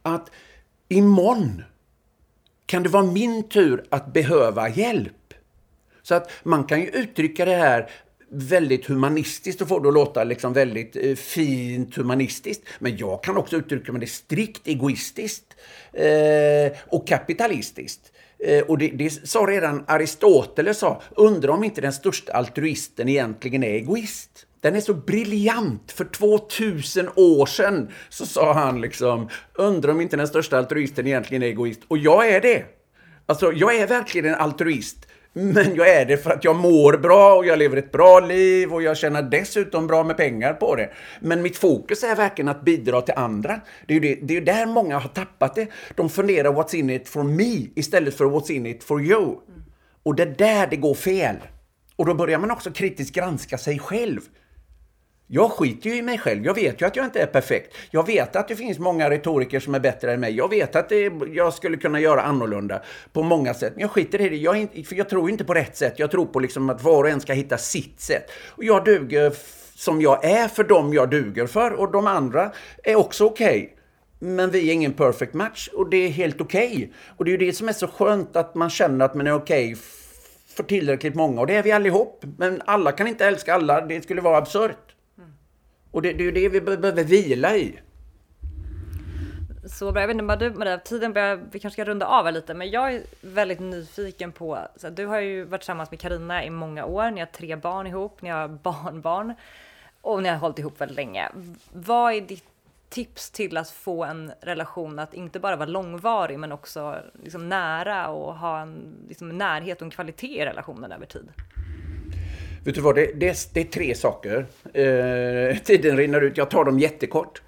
[0.02, 0.30] att
[0.88, 1.64] imorgon
[2.66, 5.34] kan det vara min tur att behöva hjälp.
[6.02, 7.90] Så att man kan ju uttrycka det här
[8.30, 12.64] väldigt humanistiskt och få det att låta liksom väldigt eh, fint humanistiskt.
[12.80, 15.46] Men jag kan också uttrycka mig det strikt egoistiskt
[15.94, 18.12] eh, och kapitalistiskt.
[18.40, 23.64] Eh, och det, det sa redan Aristoteles sa, undrar om inte den största altruisten egentligen
[23.64, 24.46] är egoist.
[24.62, 25.92] Den är så briljant.
[25.92, 31.44] För 2000 år sedan så sa han liksom, undrar om inte den största altruisten egentligen
[31.44, 31.82] är egoist.
[31.88, 32.66] Och jag är det.
[33.26, 35.08] Alltså, jag är verkligen en altruist.
[35.38, 38.74] Men jag är det för att jag mår bra och jag lever ett bra liv
[38.74, 40.90] och jag tjänar dessutom bra med pengar på det.
[41.20, 43.62] Men mitt fokus är verkligen att bidra till andra.
[43.86, 45.68] Det är ju det, det är där många har tappat det.
[45.96, 49.36] De funderar what's in it for me istället för what's in it for you.
[50.04, 51.36] Och det är där det går fel.
[51.96, 54.22] Och då börjar man också kritiskt granska sig själv.
[55.28, 56.46] Jag skiter ju i mig själv.
[56.46, 57.76] Jag vet ju att jag inte är perfekt.
[57.92, 60.36] Jag vet att det finns många retoriker som är bättre än mig.
[60.36, 62.82] Jag vet att det, jag skulle kunna göra annorlunda
[63.14, 63.74] på många sätt.
[63.76, 64.36] Men jag skiter i det.
[64.36, 66.00] Jag, för jag tror inte på rätt sätt.
[66.00, 68.32] Jag tror på liksom att var och en ska hitta sitt sätt.
[68.50, 69.34] Och jag duger
[69.76, 71.74] som jag är för dem jag duger för.
[71.74, 72.52] Och de andra
[72.84, 73.58] är också okej.
[73.58, 73.70] Okay.
[74.20, 76.72] Men vi är ingen perfect match och det är helt okej.
[76.72, 76.90] Okay.
[77.18, 79.34] Och det är ju det som är så skönt att man känner att man är
[79.34, 79.82] okej okay
[80.56, 81.42] för tillräckligt många.
[81.42, 82.24] Och det är vi allihop.
[82.38, 83.82] Men alla kan inte älska alla.
[83.82, 84.85] Det skulle vara absurt.
[85.96, 87.80] Och det, det är ju det vi behöver vila i.
[89.66, 90.02] Så bra.
[90.02, 92.54] Jag vet inte vad du Maria, tiden börjar, vi kanske ska runda av här lite,
[92.54, 96.50] men jag är väldigt nyfiken på, så du har ju varit tillsammans med Karina i
[96.50, 99.34] många år, ni har tre barn ihop, ni har barnbarn
[100.02, 101.30] och ni har hållit ihop väldigt länge.
[101.72, 102.46] Vad är ditt
[102.90, 108.08] tips till att få en relation att inte bara vara långvarig men också liksom nära
[108.08, 111.30] och ha en liksom, närhet och en kvalitet i relationen över tid?
[112.66, 114.46] Vet du vad, det, det, det är tre saker.
[114.74, 117.42] Eh, tiden rinner ut, jag tar dem jättekort.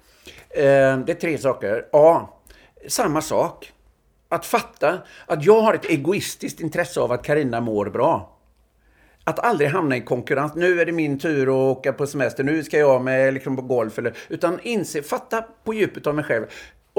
[0.50, 1.86] Eh, det är tre saker.
[1.92, 2.28] A.
[2.88, 3.72] Samma sak.
[4.28, 8.38] Att fatta att jag har ett egoistiskt intresse av att Karina mår bra.
[9.24, 10.52] Att aldrig hamna i konkurrens.
[10.54, 12.44] Nu är det min tur att åka på semester.
[12.44, 13.98] Nu ska jag med liksom på golf.
[13.98, 16.46] Eller, utan inse, fatta på djupet av mig själv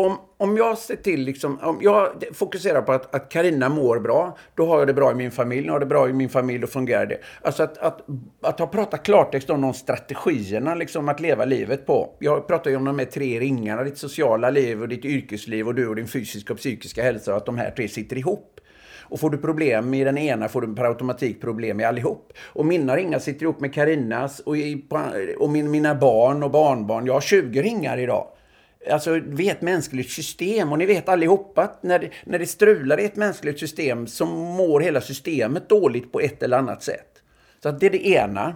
[0.06, 4.38] om, om jag ser till, liksom, om jag fokuserar på att, att Karina mår bra,
[4.56, 5.62] då har jag det bra i min familj.
[5.62, 7.18] När jag har det bra i min familj, då fungerar det.
[7.42, 8.02] Alltså att, att,
[8.42, 12.16] att ha pratat klartext om de strategierna, liksom att leva livet på.
[12.20, 15.76] Jag pratar ju om de här tre ringarna, ditt sociala liv och ditt yrkesliv och
[15.76, 18.60] du och din fysiska och psykiska hälsa, och att de här tre sitter ihop.
[19.02, 22.34] Och får du problem i den ena får du per automatik problem i allihop.
[22.40, 24.86] Och mina ringar sitter ihop med Karinas och, i,
[25.40, 27.06] och min, mina barn och barnbarn.
[27.06, 28.28] Jag har 20 ringar idag.
[28.88, 32.48] Alltså, vi är ett mänskligt system och ni vet allihopa att när det, när det
[32.48, 37.22] strular i ett mänskligt system så mår hela systemet dåligt på ett eller annat sätt.
[37.64, 38.56] Så att det är det ena.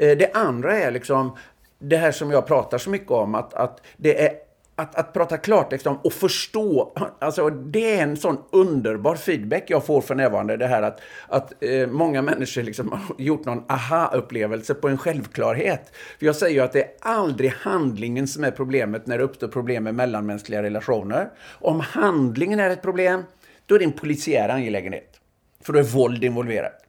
[0.00, 1.36] Eh, det andra är liksom
[1.78, 4.47] det här som jag pratar så mycket om, att, att det är
[4.78, 9.64] att, att prata klartext om liksom och förstå, alltså det är en sån underbar feedback
[9.66, 10.56] jag får för närvarande.
[10.56, 15.92] Det här att, att eh, många människor liksom har gjort någon aha-upplevelse på en självklarhet.
[16.18, 19.48] För jag säger ju att det är aldrig handlingen som är problemet när det uppstår
[19.48, 21.30] problem med mellanmänskliga relationer.
[21.60, 23.22] Om handlingen är ett problem,
[23.66, 25.20] då är det en polisiär angelägenhet.
[25.62, 26.87] För då är våld involverat.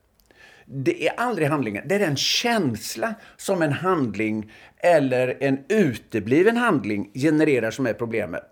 [0.72, 7.12] Det är aldrig handlingen, det är den känsla som en handling eller en utebliven handling
[7.14, 8.46] genererar som är problemet.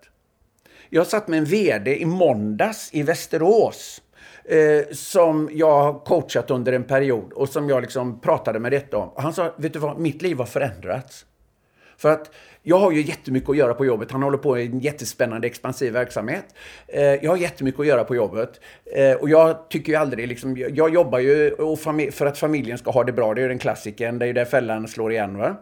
[0.89, 4.01] Jag satt med en VD i måndags i Västerås
[4.45, 8.97] eh, som jag har coachat under en period och som jag liksom pratade med detta
[8.97, 9.09] om.
[9.09, 11.25] Och han sa, vet du vad, mitt liv har förändrats.
[11.97, 12.31] För att
[12.63, 14.11] jag har ju jättemycket att göra på jobbet.
[14.11, 16.45] Han håller på i en jättespännande expansiv verksamhet.
[16.87, 18.59] Eh, jag har jättemycket att göra på jobbet.
[18.85, 21.55] Eh, och jag tycker ju aldrig liksom, jag jobbar ju
[22.11, 23.33] för att familjen ska ha det bra.
[23.33, 24.19] Det är ju den klassiken.
[24.19, 25.37] Det är ju där fällan slår igen.
[25.37, 25.55] Va?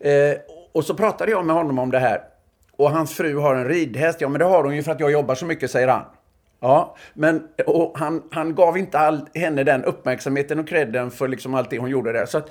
[0.00, 0.36] Eh,
[0.72, 2.20] och så pratade jag med honom om det här.
[2.76, 4.20] Och hans fru har en ridhäst.
[4.20, 6.04] Ja, men det har hon ju för att jag jobbar så mycket, säger han.
[6.60, 11.54] Ja, men och han, han gav inte all, henne den uppmärksamheten och credden för liksom
[11.54, 12.26] allt det hon gjorde där.
[12.26, 12.50] Så att,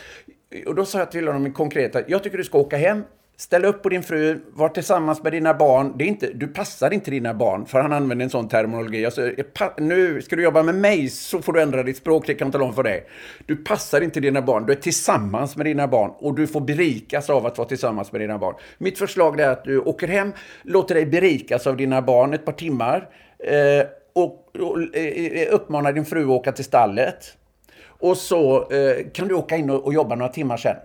[0.66, 3.04] och då sa jag till honom konkret att jag tycker du ska åka hem,
[3.38, 5.94] Ställ upp på din fru, var tillsammans med dina barn.
[5.98, 9.06] Det är inte, du passar inte dina barn, för han använder en sån terminologi.
[9.06, 9.32] Alltså,
[9.78, 12.54] nu ska du jobba med mig så får du ändra ditt språk, det kan jag
[12.54, 13.08] tala om för dig.
[13.46, 17.30] Du passar inte dina barn, du är tillsammans med dina barn och du får berikas
[17.30, 18.56] av att vara tillsammans med dina barn.
[18.78, 22.54] Mitt förslag är att du åker hem, låter dig berikas av dina barn ett par
[22.54, 23.10] timmar
[23.40, 27.38] eh, och, och eh, eh uppmanar din fru att åka till stallet.
[27.86, 30.76] Och så eh, kan du åka in och, och jobba några timmar sen.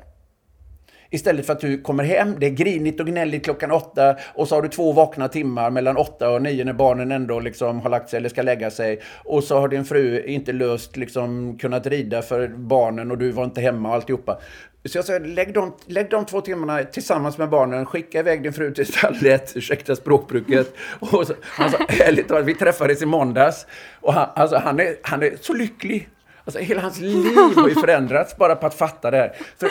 [1.10, 4.54] Istället för att du kommer hem, det är grinigt och gnälligt klockan åtta och så
[4.54, 8.10] har du två vakna timmar mellan åtta och nio när barnen ändå liksom har lagt
[8.10, 9.00] sig eller ska lägga sig.
[9.24, 13.44] Och så har din fru inte löst liksom kunnat rida för barnen och du var
[13.44, 14.38] inte hemma och alltihopa.
[14.84, 18.52] Så jag säger, lägg de, lägg de två timmarna tillsammans med barnen, skicka iväg din
[18.52, 20.74] fru till stallet, ursäkta språkbruket.
[20.98, 23.66] Och så, han sa, ärligt talat, vi träffades i måndags
[24.00, 26.08] och han, alltså, han, är, han är så lycklig.
[26.48, 29.36] Alltså hela hans liv har ju förändrats bara på att fatta det här.
[29.56, 29.68] För,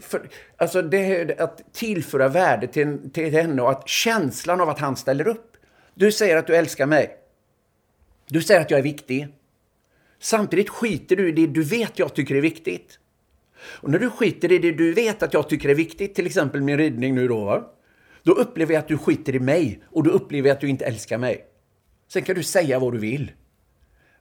[0.00, 4.78] för, alltså det är att tillföra värde till, till henne och att känslan av att
[4.78, 5.56] han ställer upp.
[5.94, 7.16] Du säger att du älskar mig.
[8.28, 9.28] Du säger att jag är viktig.
[10.20, 12.98] Samtidigt skiter du i det du vet jag tycker är viktigt.
[13.64, 16.60] Och när du skiter i det du vet att jag tycker är viktigt, till exempel
[16.60, 17.72] min ridning nu då,
[18.22, 20.84] då upplever jag att du skiter i mig och då upplever jag att du inte
[20.84, 21.44] älskar mig.
[22.08, 23.32] Sen kan du säga vad du vill.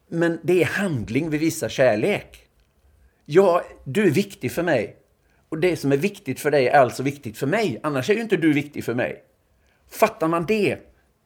[0.08, 2.42] Men det är handling vi visar kärlek.
[3.26, 4.96] Ja, du är viktig för mig.
[5.50, 7.80] Och det som är viktigt för dig är alltså viktigt för mig.
[7.84, 9.24] Annars är ju inte du viktig för mig.
[9.92, 10.78] Fattar man det,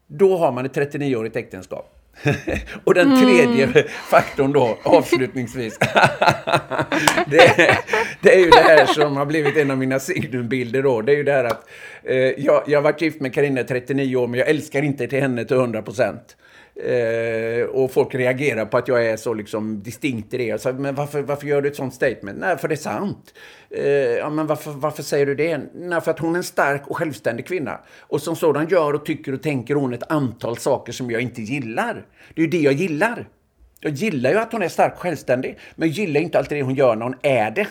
[0.07, 1.95] då har man ett 39-årigt äktenskap.
[2.84, 3.84] och den tredje mm.
[4.09, 5.77] faktorn då, avslutningsvis.
[7.27, 7.77] det,
[8.21, 11.01] det, är ju det här som har blivit en av mina signumbilder då.
[11.01, 11.69] Det är ju det här att
[12.03, 15.21] eh, jag, jag har varit gift med Karina 39 år, men jag älskar inte till
[15.21, 16.38] henne till 100 procent.
[16.84, 20.43] Eh, och folk reagerar på att jag är så liksom distinkt i det.
[20.43, 22.39] Jag sa, men varför, varför gör du ett sånt statement?
[22.39, 23.34] Nej, för det är sant.
[23.69, 25.61] Eh, ja, men varför, varför säger du det?
[25.73, 27.80] Nej, för att hon är en stark och självständig kvinna.
[27.99, 31.41] Och som sådan gör och tycker och tänker hon ett antal saker som jag inte
[31.41, 32.05] gillar.
[32.34, 33.27] Det är ju det jag gillar.
[33.80, 36.61] Jag gillar ju att hon är stark och självständig, men jag gillar inte alltid det
[36.61, 37.67] hon gör när hon är det.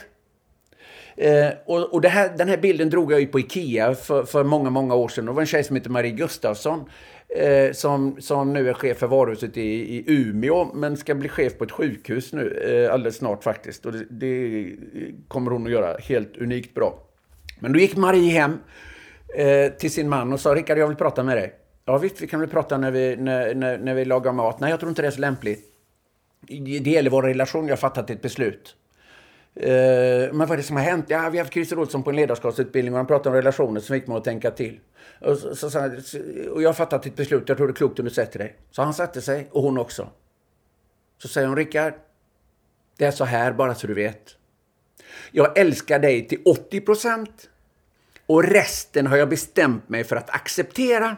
[1.17, 4.71] Eh, och, och här, den här bilden drog jag ju på Ikea för, för många,
[4.71, 5.27] många år sedan.
[5.27, 6.85] Det var en tjej som heter Marie Gustafsson
[7.37, 11.59] eh, som, som nu är chef för varuhuset i, i Umeå, men ska bli chef
[11.59, 13.87] på ett sjukhus nu eh, alldeles snart faktiskt.
[13.87, 14.73] Och det, det,
[15.29, 16.99] kommer hon att göra helt unikt bra.
[17.61, 18.59] Men då gick Marie hem
[19.37, 21.55] eh, till sin man och sa, Rickard, jag vill prata med dig.
[21.85, 24.61] Ja visst, vi kan väl prata när vi, när, när, när vi lagar mat.
[24.61, 25.65] Nej, jag tror inte det är så lämpligt.
[26.81, 28.77] Det gäller vår relation, jag har fattat ett beslut.
[29.63, 31.05] Uh, men vad är det som har hänt?
[31.09, 33.97] Ja, vi har haft Christer Olsson på en ledarskapsutbildning och han pratade om relationer som
[33.97, 34.81] fick mig att tänka till.
[35.21, 35.81] Och, så, så,
[36.51, 38.57] och jag har fattat ett beslut, jag tror det är klokt om du sätter dig.
[38.71, 40.11] Så han satte sig, och hon också.
[41.23, 41.95] Så säger hon, Rickard,
[42.97, 44.37] det är så här, bara så du vet.
[45.31, 47.49] Jag älskar dig till 80 procent
[48.27, 51.17] och resten har jag bestämt mig för att acceptera.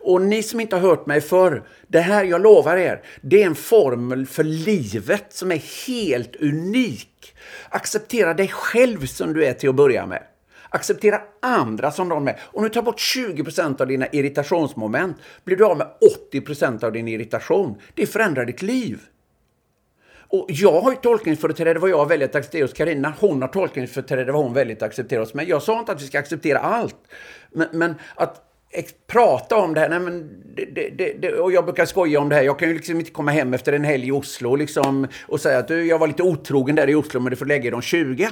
[0.00, 3.46] Och ni som inte har hört mig förr, det här, jag lovar er, det är
[3.46, 7.09] en formel för livet som är helt unik.
[7.68, 10.22] Acceptera dig själv som du är till att börja med.
[10.68, 12.40] Acceptera andra som de är.
[12.40, 15.86] Om du tar bort 20% av dina irritationsmoment blir du av med
[16.32, 17.80] 80% av din irritation.
[17.94, 19.00] Det förändrar ditt liv.
[20.28, 23.14] Och jag har ju tolkningsföreträde vad jag väljer att acceptera hos Karina.
[23.20, 25.48] Hon har tolkningsföreträde vad hon väljer att acceptera hos mig.
[25.48, 26.96] Jag sa inte att vi ska acceptera allt.
[27.50, 28.49] Men, men att
[29.06, 29.88] prata om det här.
[29.88, 32.42] Nej, men det, det, det, och jag brukar skoja om det här.
[32.42, 35.58] Jag kan ju liksom inte komma hem efter en helg i Oslo liksom, och säga
[35.58, 38.28] att du, jag var lite otrogen där i Oslo men du får lägga de 20.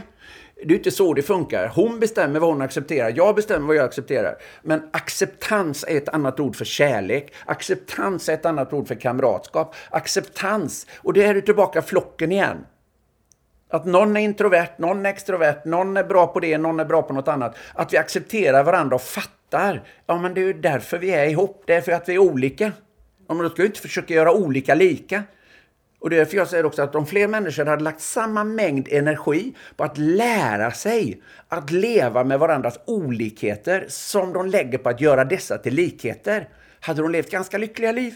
[0.64, 1.68] Det är inte så det funkar.
[1.74, 3.12] Hon bestämmer vad hon accepterar.
[3.16, 4.36] Jag bestämmer vad jag accepterar.
[4.62, 7.34] Men acceptans är ett annat ord för kärlek.
[7.47, 9.74] Acceptans är ett annat ord för kamratskap.
[9.91, 10.86] Acceptans.
[10.97, 12.66] Och det är du tillbaka flocken igen.
[13.70, 17.03] Att någon är introvert, någon är extrovert, någon är bra på det, någon är bra
[17.03, 17.57] på något annat.
[17.74, 19.38] Att vi accepterar varandra och fattar.
[19.51, 21.62] Ja, men det är ju därför vi är ihop.
[21.66, 22.72] Det är för att vi är olika.
[23.28, 25.22] Ja, men då ska vi inte försöka göra olika lika.
[26.01, 28.88] Och det är därför jag säger också att om fler människor hade lagt samma mängd
[28.90, 35.01] energi på att lära sig att leva med varandras olikheter som de lägger på att
[35.01, 36.49] göra dessa till likheter,
[36.80, 38.14] hade de levt ganska lyckliga liv.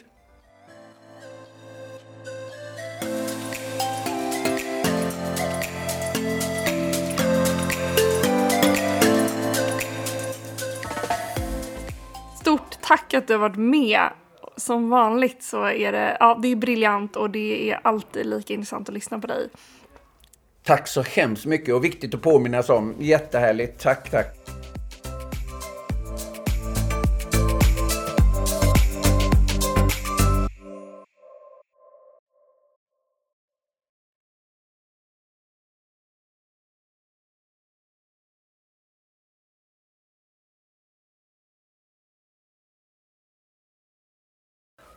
[12.93, 14.09] Tack att du har varit med
[14.57, 18.88] som vanligt så är det, ja, det är briljant och det är alltid lika intressant
[18.88, 19.49] att lyssna på dig.
[20.62, 22.95] Tack så hemskt mycket och viktigt att påminnas om.
[22.99, 23.82] Jättehärligt.
[23.82, 24.36] Tack, tack.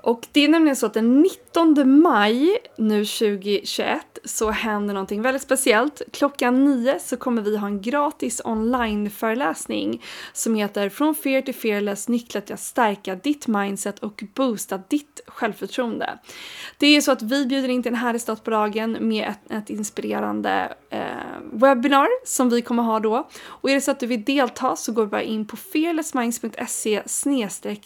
[0.05, 5.41] Och det är nämligen så att den 19 maj nu 2021 så händer någonting väldigt
[5.41, 6.01] speciellt.
[6.13, 10.03] Klockan 9 så kommer vi ha en gratis onlineföreläsning
[10.33, 15.21] som heter Från fear to fearless nycklar till att stärka ditt mindset och boosta ditt
[15.27, 16.19] självförtroende.
[16.77, 19.51] Det är så att vi bjuder in till en härlig start på dagen med ett,
[19.51, 20.99] ett inspirerande eh,
[21.51, 23.29] webbinar som vi kommer ha då.
[23.45, 27.03] Och är det så att du vill delta så går du bara in på fearlessminds.se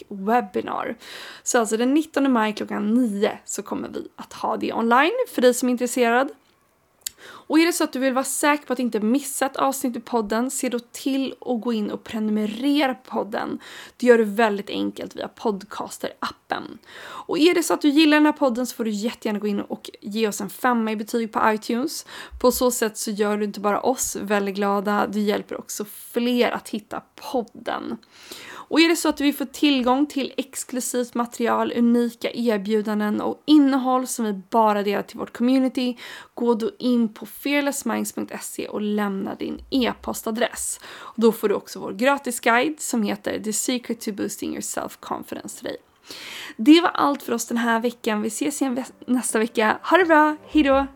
[0.09, 0.97] webinar.
[1.43, 5.41] Så alltså den 19 maj klockan 9 så kommer vi att ha det online för
[5.41, 6.29] dig som är intresserad.
[7.21, 9.95] Och är det så att du vill vara säker på att inte missa ett avsnitt
[9.95, 13.59] i podden, se då till att gå in och prenumerera på podden.
[13.97, 16.77] Det gör du väldigt enkelt via Podcaster-appen.
[17.01, 19.47] Och är det så att du gillar den här podden så får du jättegärna gå
[19.47, 22.05] in och ge oss en femma i betyg på iTunes.
[22.41, 26.51] På så sätt så gör du inte bara oss väldigt glada, du hjälper också fler
[26.51, 27.01] att hitta
[27.31, 27.97] podden.
[28.69, 33.43] Och är det så att du vill få tillgång till exklusivt material, unika erbjudanden och
[33.45, 35.97] innehåll som vi bara delar till vårt community,
[36.33, 40.79] gå då in på fearlessminds.se och lämna din e-postadress.
[41.15, 45.65] Då får du också vår gratisguide som heter The Secret to Boosting Your Self-Confidence till
[45.65, 45.77] dig.
[46.57, 48.21] Det var allt för oss den här veckan.
[48.21, 49.79] Vi ses igen nästa vecka.
[49.83, 50.87] Ha det bra, hejdå!